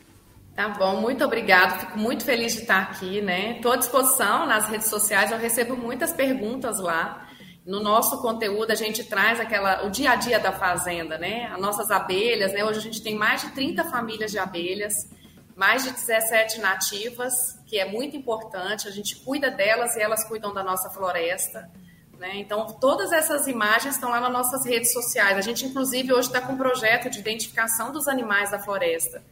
Tá 0.57 0.71
bom, 0.71 1.03
muito 1.03 1.23
obrigado. 1.23 1.81
Fico 1.81 1.99
muito 1.99 2.25
feliz 2.25 2.55
de 2.55 2.63
estar 2.63 2.79
aqui, 2.79 3.21
né? 3.21 3.57
Estou 3.57 3.73
à 3.73 3.77
disposição 3.77 4.47
nas 4.47 4.67
redes 4.67 4.89
sociais, 4.89 5.31
eu 5.31 5.37
recebo 5.37 5.77
muitas 5.77 6.15
perguntas 6.15 6.79
lá. 6.79 7.29
No 7.67 7.79
nosso 7.79 8.23
conteúdo 8.23 8.71
a 8.71 8.75
gente 8.75 9.05
traz 9.05 9.39
aquela 9.39 9.85
o 9.85 9.91
dia 9.91 10.13
a 10.13 10.17
dia 10.17 10.41
da 10.41 10.53
fazenda, 10.53 11.19
né? 11.19 11.51
As 11.53 11.61
nossas 11.61 11.91
abelhas, 11.91 12.55
né? 12.55 12.65
Hoje 12.65 12.79
a 12.79 12.83
gente 12.83 13.03
tem 13.03 13.15
mais 13.15 13.43
de 13.43 13.51
30 13.51 13.85
famílias 13.85 14.31
de 14.31 14.39
abelhas, 14.39 14.95
mais 15.55 15.85
de 15.85 15.91
17 15.91 16.59
nativas, 16.59 17.61
que 17.67 17.79
é 17.79 17.85
muito 17.85 18.17
importante. 18.17 18.89
A 18.89 18.91
gente 18.91 19.15
cuida 19.17 19.51
delas 19.51 19.95
e 19.95 20.01
elas 20.01 20.25
cuidam 20.25 20.55
da 20.55 20.65
nossa 20.65 20.89
floresta. 20.89 21.71
Né? 22.19 22.37
Então, 22.37 22.65
todas 22.81 23.13
essas 23.13 23.47
imagens 23.47 23.97
estão 23.97 24.09
lá 24.09 24.21
nas 24.21 24.33
nossas 24.33 24.65
redes 24.65 24.91
sociais. 24.91 25.37
A 25.37 25.43
gente, 25.43 25.67
inclusive, 25.67 26.15
hoje 26.15 26.29
está 26.29 26.41
com 26.41 26.55
um 26.55 26.57
projeto 26.57 27.11
de 27.11 27.19
identificação 27.19 27.93
dos 27.93 28.09
animais 28.09 28.51
da 28.51 28.59
floresta 28.59 29.23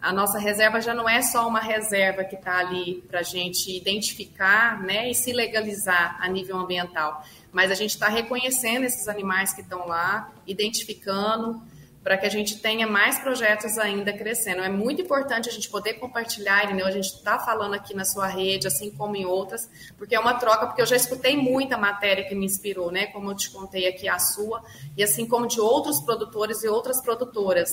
a 0.00 0.12
nossa 0.12 0.38
reserva 0.38 0.80
já 0.80 0.94
não 0.94 1.08
é 1.08 1.20
só 1.20 1.46
uma 1.46 1.60
reserva 1.60 2.24
que 2.24 2.34
está 2.34 2.58
ali 2.58 3.02
para 3.08 3.20
a 3.20 3.22
gente 3.22 3.76
identificar 3.76 4.82
né, 4.82 5.10
e 5.10 5.14
se 5.14 5.32
legalizar 5.32 6.16
a 6.20 6.28
nível 6.28 6.56
ambiental, 6.56 7.22
mas 7.52 7.70
a 7.70 7.74
gente 7.74 7.90
está 7.90 8.08
reconhecendo 8.08 8.84
esses 8.84 9.08
animais 9.08 9.52
que 9.52 9.60
estão 9.60 9.86
lá, 9.86 10.32
identificando, 10.46 11.62
para 12.02 12.16
que 12.16 12.24
a 12.24 12.30
gente 12.30 12.58
tenha 12.60 12.86
mais 12.86 13.18
projetos 13.18 13.76
ainda 13.76 14.10
crescendo. 14.10 14.62
É 14.62 14.70
muito 14.70 15.02
importante 15.02 15.50
a 15.50 15.52
gente 15.52 15.68
poder 15.68 15.94
compartilhar, 15.94 16.64
Irineu, 16.64 16.86
a 16.86 16.90
gente 16.90 17.08
está 17.08 17.38
falando 17.38 17.74
aqui 17.74 17.94
na 17.94 18.06
sua 18.06 18.26
rede, 18.26 18.66
assim 18.66 18.90
como 18.90 19.16
em 19.16 19.26
outras, 19.26 19.68
porque 19.98 20.14
é 20.14 20.20
uma 20.20 20.34
troca, 20.34 20.66
porque 20.66 20.80
eu 20.80 20.86
já 20.86 20.96
escutei 20.96 21.36
muita 21.36 21.76
matéria 21.76 22.24
que 22.24 22.34
me 22.34 22.46
inspirou, 22.46 22.90
né? 22.90 23.08
Como 23.08 23.30
eu 23.30 23.36
te 23.36 23.50
contei 23.50 23.86
aqui 23.86 24.08
a 24.08 24.18
sua, 24.18 24.64
e 24.96 25.02
assim 25.02 25.26
como 25.26 25.46
de 25.46 25.60
outros 25.60 26.00
produtores 26.00 26.64
e 26.64 26.68
outras 26.68 27.02
produtoras 27.02 27.70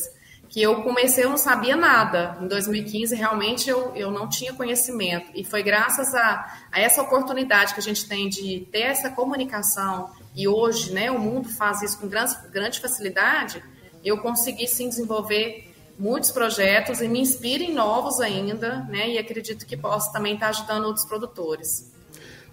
que 0.49 0.61
eu 0.61 0.81
comecei, 0.81 1.23
eu 1.23 1.29
não 1.29 1.37
sabia 1.37 1.75
nada. 1.75 2.37
Em 2.41 2.47
2015, 2.47 3.15
realmente, 3.15 3.69
eu, 3.69 3.93
eu 3.95 4.11
não 4.11 4.29
tinha 4.29 4.53
conhecimento. 4.53 5.29
E 5.35 5.43
foi 5.43 5.61
graças 5.61 6.13
a, 6.15 6.59
a 6.71 6.79
essa 6.79 7.01
oportunidade 7.01 7.73
que 7.73 7.79
a 7.79 7.83
gente 7.83 8.07
tem 8.07 8.29
de 8.29 8.67
ter 8.71 8.81
essa 8.81 9.09
comunicação, 9.09 10.09
e 10.35 10.47
hoje 10.47 10.93
né, 10.93 11.11
o 11.11 11.19
mundo 11.19 11.49
faz 11.49 11.81
isso 11.81 11.99
com 11.99 12.07
grande, 12.07 12.35
grande 12.51 12.79
facilidade, 12.79 13.63
eu 14.03 14.19
consegui 14.19 14.67
sim 14.67 14.87
desenvolver 14.87 15.73
muitos 15.97 16.31
projetos 16.31 17.01
e 17.01 17.07
me 17.07 17.19
inspiro 17.19 17.63
em 17.63 17.73
novos 17.73 18.19
ainda, 18.19 18.85
né? 18.89 19.09
E 19.09 19.17
acredito 19.17 19.65
que 19.65 19.75
posso 19.75 20.11
também 20.13 20.35
estar 20.35 20.49
ajudando 20.49 20.85
outros 20.85 21.05
produtores. 21.05 21.91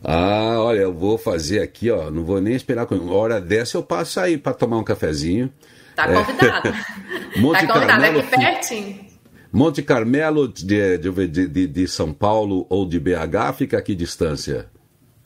Ah, 0.03 0.57
olha, 0.59 0.81
eu 0.81 0.93
vou 0.93 1.17
fazer 1.17 1.61
aqui, 1.61 1.91
ó. 1.91 2.11
Não 2.11 2.25
vou 2.25 2.41
nem 2.41 2.55
esperar. 2.55 2.87
Hora 2.93 3.41
dessa 3.41 3.77
eu 3.77 3.83
passo 3.83 4.21
aí 4.21 4.37
para 4.37 4.53
tomar 4.53 4.79
um 4.79 4.85
cafezinho. 4.85 5.53
Tá 5.95 6.09
convidado. 6.09 6.69
É. 6.69 7.39
Monte 7.39 7.67
tá 7.67 7.73
convidado, 7.73 7.87
Carmelo, 7.87 8.19
aqui 8.21 8.31
pertinho. 8.31 9.15
Monte 9.53 9.83
Carmelo 9.83 10.49
de, 10.49 10.99
de, 10.99 11.29
de, 11.29 11.67
de, 11.69 11.89
São 11.89 12.13
Paulo 12.13 12.67
ou 12.69 12.85
de 12.89 12.99
BH 12.99 13.55
fica 13.57 13.79
a 13.79 13.83
que 13.83 13.95
distância? 13.95 14.69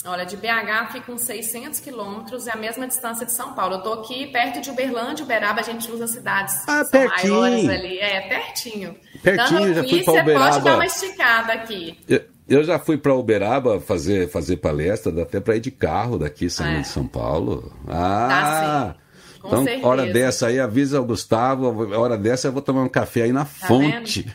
Olha, 0.05 0.25
de 0.25 0.37
BH 0.37 0.93
fica 0.93 1.13
uns 1.13 1.23
600 1.23 1.81
quilômetros, 1.81 2.47
é 2.47 2.53
a 2.53 2.57
mesma 2.57 2.87
distância 2.87 3.27
de 3.27 3.33
São 3.33 3.53
Paulo. 3.55 3.77
Eu 3.77 3.83
tô 3.83 3.93
aqui 3.95 4.27
perto 4.27 4.61
de 4.61 4.71
Uberlândia, 4.71 5.25
Uberaba, 5.25 5.61
a 5.61 5.63
gente 5.63 5.91
usa 5.91 6.07
cidades 6.07 6.55
ah, 6.69 6.85
pertinho. 6.91 7.35
maiores 7.35 7.69
ali. 7.69 7.99
É, 7.99 8.21
pertinho. 8.29 8.97
Pertinho, 9.23 9.61
então, 9.61 9.75
já 9.75 9.81
aqui 9.81 9.91
fui 9.91 10.05
para 10.05 10.23
Uberaba. 10.23 10.45
Você 10.45 10.53
pode 10.53 10.65
dar 10.65 10.75
uma 10.75 10.87
esticada 10.87 11.53
aqui. 11.53 11.99
Eu, 12.09 12.25
eu 12.49 12.65
já 12.65 12.79
fui 12.79 12.97
para 12.97 13.15
Uberaba 13.15 13.81
fazer, 13.81 14.29
fazer 14.29 14.59
palestra, 14.59 15.11
dá 15.11 15.23
até 15.23 15.41
para 15.41 15.57
ir 15.57 15.61
de 15.61 15.71
carro 15.71 16.19
daqui, 16.19 16.49
saindo 16.49 16.79
é. 16.79 16.81
de 16.83 16.89
São 16.89 17.07
Paulo. 17.07 17.73
Ah! 17.89 18.29
Tá, 18.29 18.95
sim. 18.95 19.08
Com 19.41 19.49
então, 19.49 19.65
certeza. 19.65 19.87
hora 19.87 20.07
dessa 20.07 20.47
aí, 20.49 20.59
avisa 20.59 21.01
o 21.01 21.05
Gustavo, 21.05 21.97
hora 21.97 22.17
dessa 22.17 22.49
eu 22.49 22.53
vou 22.53 22.63
tomar 22.63 22.83
um 22.83 22.89
café 22.89 23.23
aí 23.23 23.33
na 23.33 23.45
tá 23.45 23.67
fonte. 23.67 24.27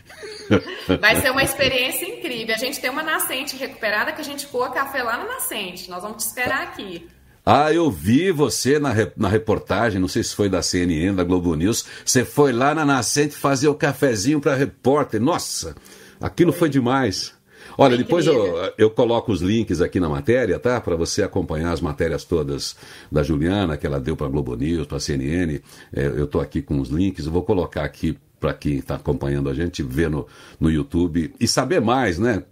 Vai 1.00 1.20
ser 1.20 1.32
uma 1.32 1.44
experiência 1.44 2.06
incrível. 2.06 2.56
A 2.56 2.58
gente 2.58 2.80
tem 2.80 2.90
uma 2.90 3.04
nascente 3.04 3.56
recuperada 3.58 4.12
que 4.12 4.22
a 4.22 4.24
gente 4.24 4.48
coa 4.48 4.70
café 4.72 5.04
lá 5.04 5.18
na 5.18 5.26
nascente. 5.26 5.90
Nós 5.90 6.02
vamos 6.02 6.24
te 6.24 6.28
esperar 6.28 6.64
aqui. 6.64 7.08
Ah, 7.46 7.74
eu 7.74 7.92
vi 7.92 8.32
você 8.32 8.80
na, 8.80 8.94
na 9.18 9.28
reportagem, 9.28 10.00
não 10.00 10.08
sei 10.08 10.24
se 10.24 10.34
foi 10.34 10.48
da 10.48 10.62
CNN, 10.62 11.14
da 11.14 11.26
Globo 11.26 11.54
News. 11.56 11.86
Você 12.06 12.24
foi 12.24 12.54
lá 12.54 12.74
na 12.74 12.86
nascente 12.86 13.36
fazer 13.36 13.68
o 13.68 13.76
cafezinho 13.76 14.40
para 14.40 14.56
repórter. 14.56 15.20
Nossa, 15.20 15.76
aquilo 16.22 16.54
foi 16.54 16.70
demais. 16.70 17.33
Olha, 17.78 17.98
depois 17.98 18.28
eu, 18.28 18.72
eu 18.78 18.90
coloco 18.90 19.32
os 19.32 19.42
links 19.42 19.82
aqui 19.82 20.00
na 20.00 20.10
matéria, 20.10 20.60
tá? 20.60 20.80
Para 20.80 20.96
você 20.96 21.24
acompanhar 21.24 21.72
as 21.72 21.82
matérias 21.82 22.24
todas 22.24 22.76
da 23.12 23.24
Juliana, 23.24 23.78
que 23.78 23.88
ela 23.88 24.00
deu 24.00 24.16
para 24.16 24.28
Globo 24.28 24.56
News, 24.56 24.86
para 24.86 25.00
CNN. 25.00 25.60
É, 25.92 26.06
eu 26.06 26.26
estou 26.26 26.42
aqui 26.42 26.62
com 26.62 26.80
os 26.80 26.90
links, 26.90 27.26
eu 27.26 27.32
vou 27.32 27.44
colocar 27.44 27.84
aqui 27.84 28.18
para 28.40 28.54
quem 28.54 28.76
está 28.76 28.96
acompanhando 28.96 29.50
a 29.50 29.54
gente, 29.54 29.82
ver 29.82 30.10
no, 30.10 30.28
no 30.60 30.70
YouTube 30.70 31.34
e 31.40 31.48
saber 31.48 31.80
mais, 31.80 32.20
né? 32.20 32.44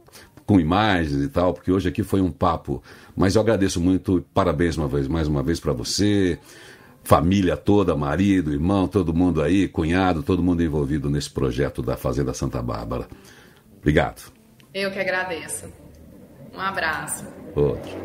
Com 0.46 0.60
imagens 0.60 1.22
e 1.22 1.28
tal, 1.28 1.54
porque 1.54 1.72
hoje 1.72 1.90
aqui 1.90 2.02
foi 2.02 2.22
um 2.22 2.32
papo. 2.32 2.82
Mas 3.16 3.36
eu 3.36 3.42
agradeço 3.42 3.80
muito, 3.80 4.24
parabéns 4.34 4.78
uma 4.78 4.88
vez, 4.88 5.08
mais 5.08 5.28
uma 5.28 5.44
vez 5.44 5.60
para 5.60 5.74
você, 5.74 6.40
família 7.04 7.58
toda, 7.58 7.96
marido, 7.96 8.54
irmão, 8.54 8.88
todo 8.88 9.14
mundo 9.14 9.42
aí, 9.42 9.68
cunhado, 9.68 10.24
todo 10.24 10.42
mundo 10.42 10.64
envolvido 10.64 11.10
nesse 11.10 11.30
projeto 11.30 11.82
da 11.82 11.98
Fazenda 11.98 12.34
Santa 12.34 12.62
Bárbara. 12.62 13.08
Obrigado. 13.80 14.41
Eu 14.74 14.92
que 14.92 15.00
agradeço. 15.00 15.72
Um 16.54 16.60
abraço. 16.60 17.26
Outro. 17.56 18.02